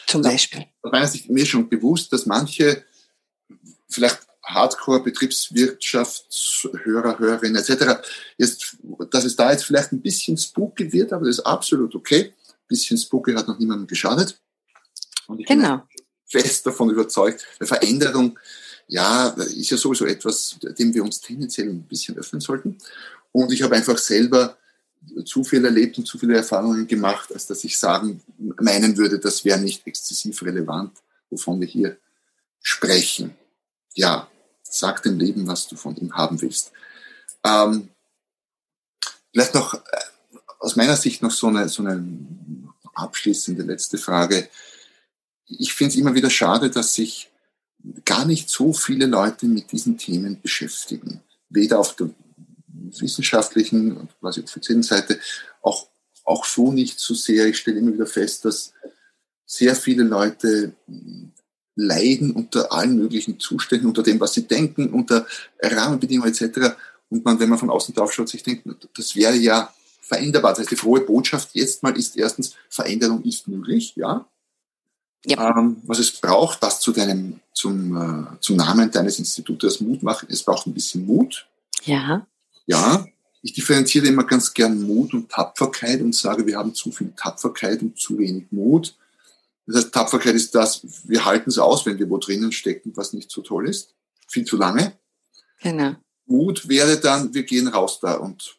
Zum 0.08 0.22
ja, 0.24 0.32
Beispiel. 0.32 0.66
Aus 0.82 0.92
meiner 0.92 1.08
Sicht 1.08 1.30
mir 1.30 1.46
schon 1.46 1.70
bewusst, 1.70 2.12
dass 2.14 2.26
manche 2.26 2.84
vielleicht 3.90 4.20
Hardcore-Betriebswirtschaftshörer, 4.44 7.20
Hörerinnen 7.20 7.56
etc., 7.56 8.02
jetzt, 8.38 8.78
dass 9.12 9.24
es 9.26 9.36
da 9.36 9.52
jetzt 9.52 9.66
vielleicht 9.66 9.92
ein 9.92 10.02
bisschen 10.02 10.38
spooky 10.38 10.94
wird, 10.94 11.14
aber 11.14 11.26
das 11.26 11.38
ist 11.40 11.46
absolut 11.46 11.94
okay. 11.96 12.34
Ein 12.48 12.68
bisschen 12.68 12.98
spooky 12.98 13.34
hat 13.34 13.48
noch 13.48 13.60
niemandem 13.60 13.88
geschadet. 13.88 14.40
Und 15.28 15.40
ich 15.40 15.48
genau. 15.48 15.78
bin 15.78 15.86
fest 16.26 16.66
davon 16.66 16.90
überzeugt, 16.90 17.46
bei 17.60 17.66
Veränderung, 17.66 18.38
ja, 18.88 19.30
ist 19.30 19.72
ja 19.72 19.78
sowieso 19.78 20.06
etwas, 20.06 20.58
dem 20.62 20.94
wir 20.94 21.04
uns 21.04 21.20
tendenziell 21.20 21.70
ein 21.70 21.84
bisschen 21.84 22.18
öffnen 22.18 22.42
sollten. 22.42 22.78
Und 23.32 23.52
ich 23.52 23.62
habe 23.64 23.76
einfach 23.76 23.98
selber 23.98 24.58
zu 25.26 25.44
viel 25.44 25.64
erlebt 25.66 25.98
und 25.98 26.06
zu 26.06 26.18
viele 26.18 26.38
Erfahrungen 26.38 26.88
gemacht, 26.88 27.32
als 27.34 27.48
dass 27.48 27.64
ich 27.64 27.78
sagen, 27.78 28.22
meinen 28.60 28.98
würde, 28.98 29.20
das 29.20 29.46
wäre 29.46 29.60
nicht 29.60 29.86
exzessiv 29.86 30.42
relevant, 30.44 30.98
wovon 31.30 31.60
wir 31.60 31.68
hier 31.68 31.98
sprechen. 32.62 33.36
Ja, 33.94 34.28
sag 34.64 35.04
dem 35.04 35.20
Leben, 35.20 35.48
was 35.48 35.68
du 35.68 35.76
von 35.76 35.96
ihm 35.96 36.16
haben 36.16 36.42
willst. 36.42 36.72
Ähm, 37.44 37.90
vielleicht 39.32 39.54
noch 39.54 39.74
äh, 39.74 39.80
aus 40.60 40.76
meiner 40.76 40.96
Sicht 40.96 41.22
noch 41.22 41.32
so 41.32 41.48
eine, 41.48 41.70
so 41.70 41.84
eine 41.84 42.04
abschließende 42.94 43.64
letzte 43.64 43.98
Frage. 43.98 44.50
Ich 45.48 45.74
finde 45.74 45.94
es 45.94 46.00
immer 46.00 46.16
wieder 46.16 46.30
schade, 46.30 46.70
dass 46.70 46.96
sich 46.96 47.30
gar 48.04 48.26
nicht 48.26 48.50
so 48.50 48.74
viele 48.74 49.06
Leute 49.06 49.46
mit 49.46 49.72
diesen 49.72 49.98
Themen 49.98 50.42
beschäftigen. 50.42 51.22
Weder 51.50 51.80
auf 51.80 51.96
der 51.96 52.10
wissenschaftlichen 52.68 53.98
und 53.98 54.20
quasi 54.20 54.42
offiziellen 54.42 54.84
Seite 54.84 55.20
auch, 55.62 55.88
auch 56.24 56.46
so 56.46 56.72
nicht 56.72 57.00
so 57.00 57.14
sehr. 57.14 57.48
Ich 57.48 57.58
stelle 57.58 57.80
immer 57.80 57.94
wieder 57.94 58.08
fest, 58.08 58.46
dass 58.46 58.74
sehr 59.46 59.76
viele 59.76 60.04
Leute 60.04 60.74
leiden 61.76 62.32
unter 62.32 62.72
allen 62.72 62.96
möglichen 62.96 63.40
Zuständen, 63.40 63.88
unter 63.88 64.04
dem, 64.04 64.20
was 64.20 64.34
sie 64.34 64.48
denken, 64.48 64.92
unter 64.94 65.28
Rahmenbedingungen 65.62 66.34
etc. 66.34 66.76
Und 67.10 67.26
man, 67.26 67.40
wenn 67.40 67.50
man 67.50 67.60
von 67.60 67.70
außen 67.70 67.94
drauf 67.94 68.14
schaut, 68.14 68.30
sich 68.30 68.44
denkt, 68.44 68.66
das 68.96 69.16
wäre 69.16 69.36
ja 69.36 69.74
veränderbar. 70.02 70.52
Das 70.52 70.60
heißt, 70.60 70.72
die 70.72 70.76
frohe 70.76 71.02
Botschaft 71.02 71.50
jetzt 71.54 71.84
mal 71.84 71.98
ist 71.98 72.18
erstens, 72.18 72.56
Veränderung 72.70 73.24
ist 73.24 73.48
möglich, 73.48 73.94
ja. 73.96 74.28
Ja. 75.26 75.58
Ähm, 75.58 75.78
was 75.84 76.00
es 76.00 76.12
braucht, 76.12 76.62
das 76.64 76.80
zu 76.80 76.92
deinem, 76.92 77.40
zum, 77.54 77.96
äh, 77.96 78.40
zum 78.40 78.58
Namen 78.58 78.92
deines 78.92 79.20
Institutes 79.20 79.82
Mut 79.82 80.04
machen. 80.04 80.28
Es 80.30 80.44
braucht 80.44 80.68
ein 80.68 80.74
bisschen 80.74 81.06
Mut. 81.06 81.48
Ja. 81.84 82.26
Ja, 82.68 83.06
ich 83.42 83.54
differenziere 83.54 84.08
immer 84.08 84.24
ganz 84.24 84.54
gern 84.54 84.82
Mut 84.82 85.14
und 85.14 85.30
Tapferkeit 85.30 86.02
und 86.02 86.16
sage, 86.16 86.48
wir 86.48 86.58
haben 86.58 86.74
zu 86.74 86.92
viel 86.92 87.14
Tapferkeit 87.16 87.82
und 87.82 88.00
zu 88.00 88.18
wenig 88.18 88.46
Mut. 88.52 88.96
Das 89.68 89.78
heißt, 89.78 89.94
Tapferkeit 89.94 90.36
ist 90.36 90.54
das, 90.56 90.82
wir 91.08 91.26
halten 91.26 91.50
es 91.50 91.60
aus, 91.60 91.86
wenn 91.86 92.00
wir 92.00 92.10
wo 92.10 92.18
drinnen 92.18 92.52
stecken, 92.52 92.94
was 92.96 93.14
nicht 93.14 93.32
so 93.32 93.42
toll 93.42 93.70
ist. 93.70 93.94
Viel 94.28 94.46
zu 94.46 94.58
lange. 94.58 94.94
Genau. 95.62 95.96
Mut 96.26 96.68
wäre 96.68 97.00
dann, 97.00 97.34
wir 97.34 97.44
gehen 97.44 97.68
raus 97.68 98.00
da 98.00 98.16
und 98.16 98.58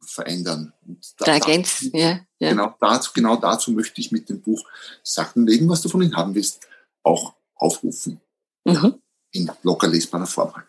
verändern. 0.00 0.72
Da, 1.18 1.26
da 1.26 1.32
ergänzen, 1.34 1.90
ja, 1.94 2.20
ja. 2.38 2.50
Genau 2.50 2.74
dazu, 2.80 3.12
genau 3.14 3.36
dazu 3.36 3.72
möchte 3.72 4.00
ich 4.00 4.12
mit 4.12 4.28
dem 4.28 4.40
Buch 4.40 4.64
Sachen 5.02 5.46
legen, 5.46 5.68
was 5.68 5.82
du 5.82 5.88
von 5.88 6.02
ihnen 6.02 6.16
haben 6.16 6.34
willst, 6.34 6.66
auch 7.02 7.34
aufrufen. 7.54 8.20
Mhm. 8.64 9.00
In 9.32 9.50
locker 9.62 9.88
lesbarer 9.88 10.26
Form 10.26 10.54
halt. 10.54 10.66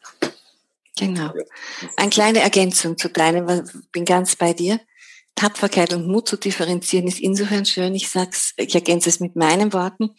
Genau. 0.97 1.33
Eine 1.97 2.09
kleine 2.09 2.39
Ergänzung 2.39 2.97
zu 2.97 3.09
deinem, 3.09 3.65
ich 3.65 3.91
bin 3.91 4.05
ganz 4.05 4.35
bei 4.35 4.53
dir. 4.53 4.79
Tapferkeit 5.35 5.93
und 5.93 6.07
Mut 6.07 6.27
zu 6.27 6.37
differenzieren 6.37 7.07
ist 7.07 7.19
insofern 7.19 7.65
schön. 7.65 7.95
Ich 7.95 8.09
sag's, 8.09 8.53
ich 8.57 8.75
ergänze 8.75 9.09
es 9.09 9.19
mit 9.19 9.35
meinen 9.35 9.73
Worten. 9.73 10.11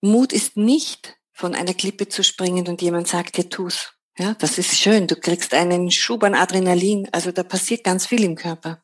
Mut 0.00 0.32
ist 0.32 0.56
nicht 0.56 1.16
von 1.32 1.54
einer 1.54 1.74
Klippe 1.74 2.08
zu 2.08 2.24
springen 2.24 2.66
und 2.66 2.82
jemand 2.82 3.08
sagt 3.08 3.36
dir 3.36 3.48
tu's. 3.48 3.92
Ja, 4.18 4.34
das 4.34 4.58
ist 4.58 4.78
schön. 4.78 5.06
Du 5.06 5.16
kriegst 5.16 5.54
einen 5.54 5.90
Schub 5.90 6.22
an 6.24 6.34
Adrenalin. 6.34 7.08
Also 7.12 7.32
da 7.32 7.42
passiert 7.42 7.84
ganz 7.84 8.06
viel 8.06 8.24
im 8.24 8.36
Körper. 8.36 8.82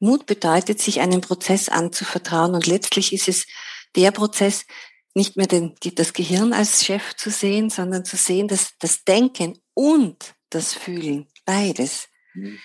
Mut 0.00 0.26
bedeutet, 0.26 0.80
sich 0.80 1.00
einem 1.00 1.20
Prozess 1.20 1.68
anzuvertrauen 1.68 2.54
und 2.54 2.66
letztlich 2.66 3.12
ist 3.12 3.28
es 3.28 3.46
der 3.94 4.10
Prozess, 4.10 4.66
nicht 5.14 5.36
mehr 5.36 5.46
den, 5.46 5.74
das 5.94 6.12
Gehirn 6.12 6.52
als 6.52 6.84
Chef 6.84 7.16
zu 7.16 7.30
sehen, 7.30 7.70
sondern 7.70 8.04
zu 8.04 8.16
sehen, 8.16 8.48
dass 8.48 8.72
das 8.78 9.04
Denken 9.04 9.58
und 9.72 10.34
das 10.50 10.74
Fühlen, 10.74 11.26
beides, 11.46 12.08
mhm. 12.34 12.58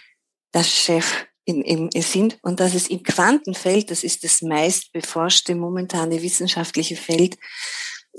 das 0.52 0.70
Chef 0.70 1.28
in, 1.46 1.62
in, 1.62 2.02
sind 2.02 2.38
und 2.42 2.60
dass 2.60 2.74
es 2.74 2.88
im 2.88 3.04
Quantenfeld, 3.04 3.90
das 3.90 4.04
ist 4.04 4.26
das 4.26 4.42
meist 4.42 4.92
beforschte 4.92 5.56
momentane 5.56 6.22
wissenschaftliche 6.22 6.98
Feld 6.98 7.38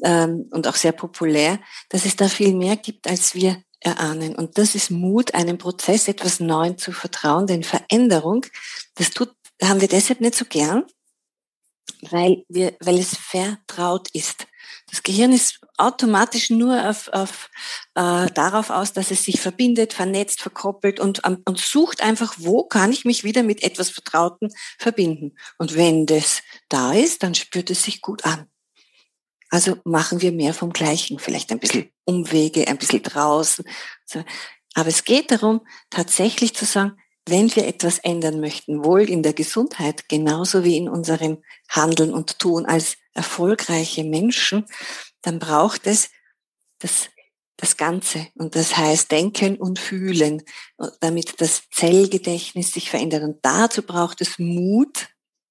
ähm, 0.02 0.48
und 0.50 0.66
auch 0.66 0.76
sehr 0.76 0.92
populär, 0.92 1.60
dass 1.90 2.06
es 2.06 2.16
da 2.16 2.28
viel 2.28 2.54
mehr 2.54 2.76
gibt, 2.76 3.06
als 3.06 3.34
wir 3.34 3.62
erahnen. 3.84 4.34
Und 4.34 4.58
das 4.58 4.74
ist 4.74 4.90
Mut, 4.90 5.34
einem 5.34 5.58
Prozess 5.58 6.08
etwas 6.08 6.40
Neuem 6.40 6.78
zu 6.78 6.92
vertrauen, 6.92 7.46
denn 7.46 7.64
Veränderung, 7.64 8.46
das 8.94 9.10
tut, 9.10 9.32
haben 9.62 9.80
wir 9.80 9.88
deshalb 9.88 10.20
nicht 10.20 10.34
so 10.34 10.44
gern, 10.44 10.84
weil 12.10 12.44
wir, 12.48 12.76
weil 12.80 12.98
es 12.98 13.16
vertraut 13.16 14.08
ist. 14.12 14.46
Das 14.90 15.02
Gehirn 15.02 15.32
ist 15.32 15.60
automatisch 15.78 16.50
nur 16.50 16.88
auf, 16.88 17.08
auf, 17.12 17.48
äh, 17.94 18.26
darauf 18.26 18.70
aus, 18.70 18.92
dass 18.92 19.10
es 19.10 19.24
sich 19.24 19.40
verbindet, 19.40 19.92
vernetzt, 19.92 20.42
verkoppelt 20.42 21.00
und, 21.00 21.22
und 21.24 21.58
sucht 21.58 22.02
einfach, 22.02 22.34
wo 22.38 22.64
kann 22.64 22.92
ich 22.92 23.04
mich 23.04 23.24
wieder 23.24 23.42
mit 23.42 23.62
etwas 23.62 23.90
Vertrauten 23.90 24.50
verbinden. 24.78 25.34
Und 25.58 25.76
wenn 25.76 26.06
das 26.06 26.42
da 26.68 26.92
ist, 26.92 27.22
dann 27.22 27.34
spürt 27.34 27.70
es 27.70 27.84
sich 27.84 28.02
gut 28.02 28.24
an. 28.24 28.51
Also 29.52 29.76
machen 29.84 30.22
wir 30.22 30.32
mehr 30.32 30.54
vom 30.54 30.72
Gleichen, 30.72 31.18
vielleicht 31.18 31.52
ein 31.52 31.58
bisschen 31.58 31.90
Umwege, 32.06 32.66
ein 32.68 32.78
bisschen 32.78 33.02
draußen. 33.02 33.66
Aber 34.72 34.88
es 34.88 35.04
geht 35.04 35.30
darum, 35.30 35.60
tatsächlich 35.90 36.54
zu 36.54 36.64
sagen, 36.64 36.96
wenn 37.28 37.54
wir 37.54 37.66
etwas 37.66 37.98
ändern 37.98 38.40
möchten, 38.40 38.82
wohl 38.82 39.02
in 39.02 39.22
der 39.22 39.34
Gesundheit, 39.34 40.08
genauso 40.08 40.64
wie 40.64 40.78
in 40.78 40.88
unserem 40.88 41.42
Handeln 41.68 42.14
und 42.14 42.38
Tun 42.38 42.64
als 42.64 42.96
erfolgreiche 43.12 44.04
Menschen, 44.04 44.64
dann 45.20 45.38
braucht 45.38 45.86
es 45.86 46.08
das, 46.78 47.10
das 47.58 47.76
Ganze. 47.76 48.28
Und 48.34 48.56
das 48.56 48.78
heißt 48.78 49.12
Denken 49.12 49.56
und 49.56 49.78
Fühlen, 49.78 50.44
damit 51.00 51.42
das 51.42 51.64
Zellgedächtnis 51.70 52.72
sich 52.72 52.88
verändert. 52.88 53.22
Und 53.22 53.40
dazu 53.42 53.82
braucht 53.82 54.22
es 54.22 54.38
Mut, 54.38 55.08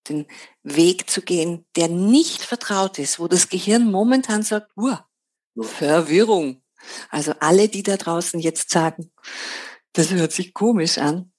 den 0.10 0.28
Weg 0.64 1.10
zu 1.10 1.22
gehen, 1.22 1.66
der 1.76 1.88
nicht 1.88 2.42
vertraut 2.42 3.00
ist, 3.00 3.20
wo 3.20 3.28
das 3.28 3.50
Gehirn 3.50 3.90
momentan 3.92 4.44
sagt, 4.44 4.72
Uah, 4.76 5.08
Verwirrung. 5.60 6.62
Also 7.10 7.34
alle, 7.40 7.70
die 7.70 7.84
da 7.84 7.98
draußen 7.98 8.40
jetzt 8.40 8.72
sagen, 8.72 9.12
das 9.94 10.12
hört 10.12 10.32
sich 10.32 10.54
komisch 10.54 10.98
an, 10.98 11.32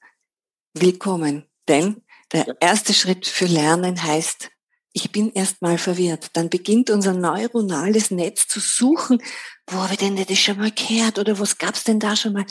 willkommen. 0.75 1.49
Denn 1.69 2.03
der 2.33 2.57
erste 2.61 2.95
Schritt 2.95 3.27
für 3.27 3.47
Lernen 3.47 4.03
heißt, 4.03 4.51
ich 4.93 5.11
bin 5.11 5.33
erstmal 5.33 5.79
verwirrt. 5.79 6.31
Dann 6.35 6.51
beginnt 6.51 6.91
unser 6.91 7.15
neuronales 7.15 8.11
Netz 8.11 8.47
zu 8.47 8.61
suchen, 8.61 9.23
wo 9.67 9.79
habe 9.79 9.95
ich 9.95 9.99
denn 9.99 10.17
das 10.17 10.39
schon 10.39 10.59
mal 10.59 10.71
gehört 10.71 11.19
oder 11.19 11.39
was 11.39 11.59
gab's 11.59 11.85
denn 11.85 11.99
da 11.99 12.15
schon 12.15 12.35
mal? 12.35 12.47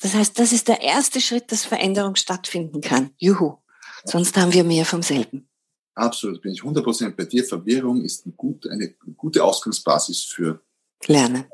Das 0.00 0.14
heißt, 0.14 0.38
das 0.38 0.52
ist 0.52 0.68
der 0.68 0.80
erste 0.80 1.20
Schritt, 1.20 1.50
dass 1.52 1.64
Veränderung 1.64 2.14
stattfinden 2.16 2.80
kann. 2.80 3.10
Juhu. 3.18 3.56
Sonst 4.04 4.36
haben 4.36 4.52
wir 4.52 4.64
mehr 4.64 4.86
vom 4.86 5.02
selben. 5.02 5.49
Absolut, 5.94 6.40
bin 6.40 6.52
ich 6.52 6.62
100% 6.62 7.10
bei 7.16 7.24
dir. 7.24 7.44
Verwirrung 7.44 8.04
ist 8.04 8.24
eine 8.24 8.34
gute, 8.34 8.70
eine 8.70 8.94
gute 9.16 9.42
Ausgangsbasis 9.44 10.22
für 10.22 10.60
Lernen. 11.06 11.44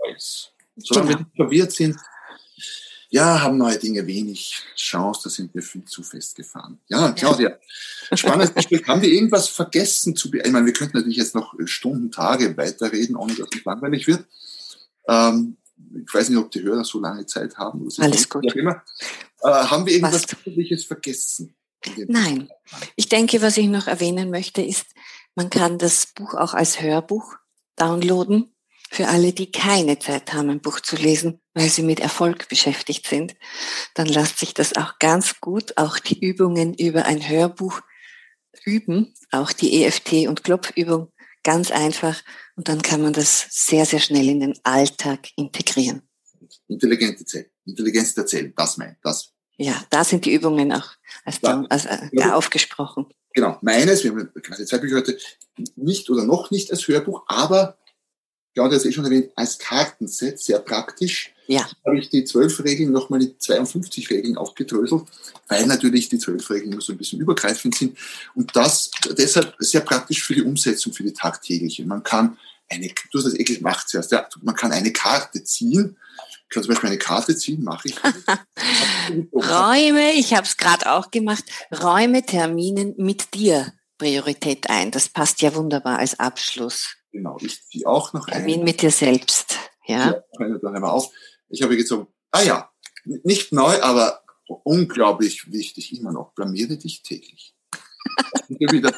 Solange 0.76 1.08
genau. 1.08 1.18
wir 1.18 1.24
nicht 1.24 1.36
verwirrt 1.36 1.72
sind, 1.72 1.96
ja, 3.08 3.40
haben 3.40 3.56
neue 3.56 3.78
Dinge 3.78 4.06
wenig 4.06 4.62
Chance, 4.76 5.20
da 5.24 5.30
sind 5.30 5.54
wir 5.54 5.62
viel 5.62 5.84
zu 5.84 6.02
festgefahren. 6.02 6.78
Ja, 6.88 7.12
Claudia, 7.12 7.58
spannendes 8.12 8.54
Gespräch. 8.54 8.86
haben 8.86 9.00
wir 9.00 9.10
irgendwas 9.10 9.48
vergessen 9.48 10.16
zu, 10.16 10.32
ich 10.32 10.52
meine, 10.52 10.66
wir 10.66 10.72
könnten 10.72 10.98
natürlich 10.98 11.16
jetzt 11.16 11.34
noch 11.34 11.54
Stunden, 11.64 12.10
Tage 12.10 12.56
weiterreden, 12.56 13.16
ohne 13.16 13.34
dass 13.34 13.48
es 13.54 13.64
langweilig 13.64 14.06
wird. 14.06 14.24
Ähm, 15.08 15.56
ich 15.94 16.12
weiß 16.12 16.28
nicht, 16.28 16.38
ob 16.38 16.50
die 16.50 16.62
Hörer 16.62 16.84
so 16.84 17.00
lange 17.00 17.24
Zeit 17.26 17.56
haben. 17.58 17.88
Alles 17.98 18.28
gut. 18.28 18.44
Äh, 18.44 18.82
haben 19.42 19.86
wir 19.86 19.94
irgendwas 19.94 20.26
Wesentliches 20.28 20.84
vergessen? 20.84 21.54
Nein. 22.08 22.48
Ich 22.96 23.08
denke, 23.08 23.42
was 23.42 23.56
ich 23.56 23.66
noch 23.66 23.86
erwähnen 23.86 24.30
möchte, 24.30 24.62
ist, 24.62 24.86
man 25.34 25.50
kann 25.50 25.78
das 25.78 26.06
Buch 26.14 26.34
auch 26.34 26.54
als 26.54 26.80
Hörbuch 26.80 27.34
downloaden 27.76 28.54
für 28.90 29.08
alle, 29.08 29.32
die 29.32 29.50
keine 29.50 29.98
Zeit 29.98 30.32
haben, 30.32 30.50
ein 30.50 30.60
Buch 30.60 30.80
zu 30.80 30.96
lesen, 30.96 31.40
weil 31.54 31.68
sie 31.68 31.82
mit 31.82 32.00
Erfolg 32.00 32.48
beschäftigt 32.48 33.06
sind. 33.06 33.36
Dann 33.94 34.06
lässt 34.06 34.38
sich 34.38 34.54
das 34.54 34.76
auch 34.76 34.98
ganz 34.98 35.40
gut, 35.40 35.76
auch 35.76 35.98
die 35.98 36.18
Übungen 36.24 36.74
über 36.74 37.04
ein 37.04 37.28
Hörbuch 37.28 37.80
üben, 38.64 39.14
auch 39.30 39.52
die 39.52 39.84
EFT- 39.84 40.28
und 40.28 40.44
Klopfübung 40.44 41.12
ganz 41.42 41.70
einfach. 41.70 42.22
Und 42.56 42.68
dann 42.68 42.82
kann 42.82 43.02
man 43.02 43.12
das 43.12 43.46
sehr, 43.50 43.86
sehr 43.86 44.00
schnell 44.00 44.28
in 44.28 44.40
den 44.40 44.58
Alltag 44.64 45.28
integrieren. 45.36 46.02
Intelligente 46.68 47.24
Zellen, 47.24 47.50
Intelligenz 47.64 48.14
der 48.14 48.26
Zellen, 48.26 48.52
das 48.56 48.76
meint 48.76 48.98
das. 49.02 49.35
Ja, 49.56 49.82
da 49.90 50.04
sind 50.04 50.24
die 50.24 50.34
Übungen 50.34 50.72
auch 50.72 50.90
als, 51.24 51.40
da, 51.40 51.64
als, 51.70 51.86
äh, 51.86 52.08
ja, 52.12 52.34
aufgesprochen. 52.34 53.06
Genau, 53.32 53.58
meines, 53.62 54.04
wir 54.04 54.10
haben 54.10 54.32
quasi 54.42 54.66
zwei 54.66 54.78
Bücher 54.78 54.96
heute, 54.96 55.18
nicht 55.76 56.08
oder 56.10 56.24
noch 56.24 56.50
nicht 56.50 56.70
als 56.70 56.86
Hörbuch, 56.88 57.24
aber 57.26 57.78
Claudia 58.54 58.76
hat 58.76 58.80
es 58.80 58.86
eh 58.86 58.92
schon 58.92 59.04
erwähnt, 59.04 59.30
als 59.36 59.58
Kartenset, 59.58 60.40
sehr 60.40 60.58
praktisch. 60.60 61.34
Ja. 61.48 61.68
habe 61.84 61.98
ich 61.98 62.08
die 62.08 62.24
zwölf 62.24 62.64
Regeln 62.64 62.90
nochmal 62.90 63.22
in 63.22 63.38
52 63.38 64.10
Regeln 64.10 64.36
aufgedröselt, 64.36 65.04
weil 65.46 65.64
natürlich 65.66 66.08
die 66.08 66.18
zwölf 66.18 66.50
Regeln 66.50 66.72
immer 66.72 66.80
so 66.80 66.92
ein 66.92 66.98
bisschen 66.98 67.20
übergreifend 67.20 67.76
sind. 67.76 67.96
Und 68.34 68.56
das 68.56 68.90
deshalb 69.16 69.54
sehr 69.60 69.82
praktisch 69.82 70.24
für 70.24 70.34
die 70.34 70.42
Umsetzung, 70.42 70.92
für 70.92 71.04
die 71.04 71.12
tagtägliche. 71.12 71.84
Man 71.84 72.02
kann 72.02 72.36
eine, 72.68 72.88
du 72.88 73.18
hast 73.18 73.26
das 73.26 73.34
eh 73.34 73.44
gemacht 73.44 73.88
zuerst, 73.88 74.10
ja, 74.10 74.26
man 74.42 74.56
kann 74.56 74.72
eine 74.72 74.92
Karte 74.92 75.44
ziehen. 75.44 75.96
Ich 76.48 76.54
kann 76.54 76.62
zum 76.62 76.72
Beispiel 76.72 76.90
eine 76.90 76.98
Karte 76.98 77.36
ziehen, 77.36 77.64
mache 77.64 77.88
ich. 77.88 77.96
Räume, 79.32 80.12
ich 80.12 80.32
habe 80.32 80.46
es 80.46 80.56
gerade 80.56 80.92
auch 80.92 81.10
gemacht, 81.10 81.44
räume 81.82 82.24
Terminen 82.24 82.94
mit 82.96 83.34
dir 83.34 83.72
Priorität 83.98 84.70
ein. 84.70 84.90
Das 84.90 85.08
passt 85.08 85.42
ja 85.42 85.54
wunderbar 85.54 85.98
als 85.98 86.20
Abschluss. 86.20 86.96
Genau, 87.10 87.36
ich 87.40 87.66
ziehe 87.66 87.86
auch 87.86 88.12
noch 88.12 88.28
einen. 88.28 88.46
Termin 88.46 88.64
mit 88.64 88.82
dir 88.82 88.90
selbst. 88.90 89.58
Ja. 89.86 90.22
ja 90.38 90.58
dann 90.62 90.74
einmal 90.74 90.90
auf. 90.90 91.10
Ich 91.48 91.62
habe 91.62 91.76
gezogen, 91.76 92.06
ah 92.30 92.42
ja, 92.42 92.70
nicht 93.04 93.52
neu, 93.52 93.80
aber 93.82 94.22
unglaublich 94.64 95.50
wichtig, 95.50 95.98
immer 95.98 96.12
noch, 96.12 96.32
blamiere 96.34 96.76
dich 96.76 97.02
täglich. 97.02 97.56
Wieder 98.48 98.92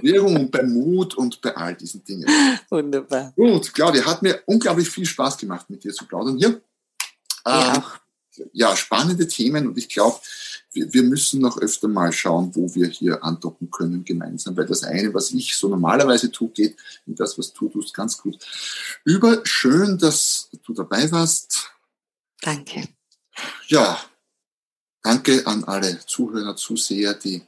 Bewegung 0.00 0.36
und 0.36 0.50
bei 0.50 0.62
Mut 0.62 1.14
und 1.14 1.40
bei 1.40 1.56
all 1.56 1.74
diesen 1.74 2.04
Dingen. 2.04 2.26
Wunderbar. 2.70 3.32
Gut, 3.36 3.72
Claudia, 3.72 4.04
hat 4.04 4.22
mir 4.22 4.42
unglaublich 4.46 4.88
viel 4.88 5.06
Spaß 5.06 5.36
gemacht, 5.38 5.68
mit 5.68 5.84
dir 5.84 5.92
zu 5.92 6.06
plaudern 6.06 6.36
hier. 6.36 6.60
Ja, 7.46 7.74
ähm, 7.76 7.82
ja 8.52 8.76
spannende 8.76 9.26
Themen 9.26 9.68
und 9.68 9.78
ich 9.78 9.88
glaube, 9.88 10.20
wir, 10.72 10.92
wir 10.92 11.02
müssen 11.02 11.40
noch 11.40 11.58
öfter 11.58 11.88
mal 11.88 12.12
schauen, 12.12 12.54
wo 12.54 12.74
wir 12.74 12.88
hier 12.88 13.22
andocken 13.24 13.70
können 13.70 14.04
gemeinsam, 14.04 14.56
weil 14.56 14.66
das 14.66 14.84
eine, 14.84 15.12
was 15.14 15.30
ich 15.32 15.56
so 15.56 15.68
normalerweise 15.68 16.30
tue, 16.30 16.50
geht 16.50 16.76
in 17.06 17.14
das, 17.14 17.38
was 17.38 17.52
du 17.52 17.68
tust, 17.68 17.94
ganz 17.94 18.18
gut 18.18 18.38
über. 19.04 19.40
Schön, 19.44 19.98
dass 19.98 20.50
du 20.64 20.74
dabei 20.74 21.10
warst. 21.10 21.70
Danke. 22.40 22.88
Ja, 23.68 23.98
danke 25.02 25.46
an 25.46 25.64
alle 25.64 26.00
Zuhörer, 26.06 26.56
Zuseher, 26.56 27.14
die 27.14 27.42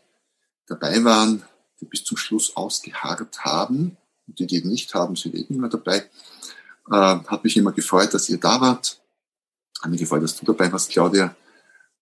dabei 0.67 1.03
waren, 1.05 1.43
die 1.81 1.87
bis 1.87 2.05
zum 2.05 2.17
Schluss 2.17 2.57
ausgeharrt 2.57 3.45
haben. 3.45 3.97
Und 4.27 4.39
die, 4.39 4.47
die 4.47 4.65
nicht 4.65 4.95
haben, 4.95 5.17
sind 5.17 5.35
eben 5.35 5.55
immer 5.55 5.69
dabei. 5.69 6.09
Äh, 6.91 6.93
hat 6.93 7.45
mich 7.45 7.57
immer 7.57 7.73
gefreut, 7.73 8.15
dass 8.15 8.29
ihr 8.29 8.39
da 8.39 8.61
wart. 8.61 9.01
Hat 9.81 9.91
mich 9.91 10.01
gefreut, 10.01 10.23
dass 10.23 10.37
du 10.37 10.45
dabei 10.45 10.71
warst, 10.73 10.91
Claudia. 10.91 11.35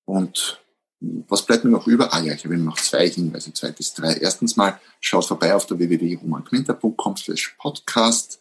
Und 0.04 0.60
was 1.00 1.46
bleibt 1.46 1.64
mir 1.64 1.70
noch 1.70 1.86
über? 1.86 2.12
Ah 2.12 2.20
ja, 2.20 2.34
ich 2.34 2.44
habe 2.44 2.56
noch 2.56 2.76
zwei 2.78 3.08
Hinweise, 3.08 3.52
zwei 3.52 3.70
bis 3.70 3.94
drei. 3.94 4.14
Erstens 4.14 4.56
mal, 4.56 4.80
schaut 5.00 5.26
vorbei 5.26 5.54
auf 5.54 5.66
der 5.66 5.78
www.romanquinter.com 5.78 7.16
slash 7.16 7.54
podcast. 7.58 8.40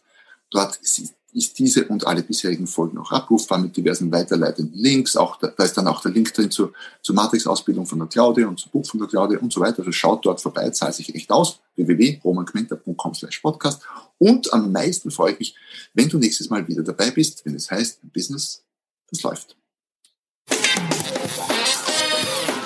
Dort 0.49 0.77
ist, 0.77 1.13
ist, 1.37 1.57
diese 1.59 1.85
und 1.87 2.05
alle 2.05 2.23
bisherigen 2.23 2.67
Folgen 2.67 2.97
auch 2.97 3.11
abrufbar 3.11 3.59
mit 3.59 3.77
diversen 3.77 4.11
weiterleitenden 4.11 4.77
Links. 4.77 5.15
Auch 5.15 5.37
da, 5.37 5.47
da 5.47 5.63
ist 5.63 5.77
dann 5.77 5.87
auch 5.87 6.01
der 6.01 6.11
Link 6.11 6.33
drin 6.33 6.51
zur, 6.51 6.73
zur 7.01 7.15
Matrix-Ausbildung 7.15 7.85
von 7.85 7.99
der 7.99 8.07
Claudia 8.07 8.47
und 8.47 8.59
zum 8.59 8.71
Buch 8.71 8.85
von 8.85 8.99
der 8.99 9.07
Claudia 9.07 9.39
und 9.39 9.53
so 9.53 9.61
weiter. 9.61 9.79
Also 9.79 9.91
schaut 9.91 10.25
dort 10.25 10.41
vorbei, 10.41 10.69
zahlt 10.71 10.95
sich 10.95 11.13
echt 11.15 11.31
aus. 11.31 11.59
www.romanquinter.com 11.75 13.13
slash 13.13 13.39
podcast. 13.39 13.81
Und 14.17 14.51
am 14.51 14.71
meisten 14.71 15.11
freue 15.11 15.33
ich 15.33 15.39
mich, 15.39 15.55
wenn 15.93 16.09
du 16.09 16.17
nächstes 16.17 16.49
Mal 16.49 16.67
wieder 16.67 16.83
dabei 16.83 17.11
bist, 17.11 17.45
wenn 17.45 17.55
es 17.55 17.69
heißt, 17.69 17.99
Business, 18.11 18.63
das 19.09 19.21
läuft. 19.21 19.55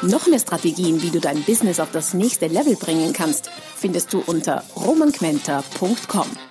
Noch 0.03 0.25
mehr 0.25 0.39
Strategien, 0.39 1.01
wie 1.03 1.11
du 1.11 1.19
dein 1.19 1.43
Business 1.43 1.79
auf 1.79 1.91
das 1.91 2.15
nächste 2.15 2.47
Level 2.47 2.75
bringen 2.75 3.13
kannst, 3.13 3.51
findest 3.75 4.11
du 4.13 4.23
unter 4.25 4.63
romanquenter.com. 4.75 6.50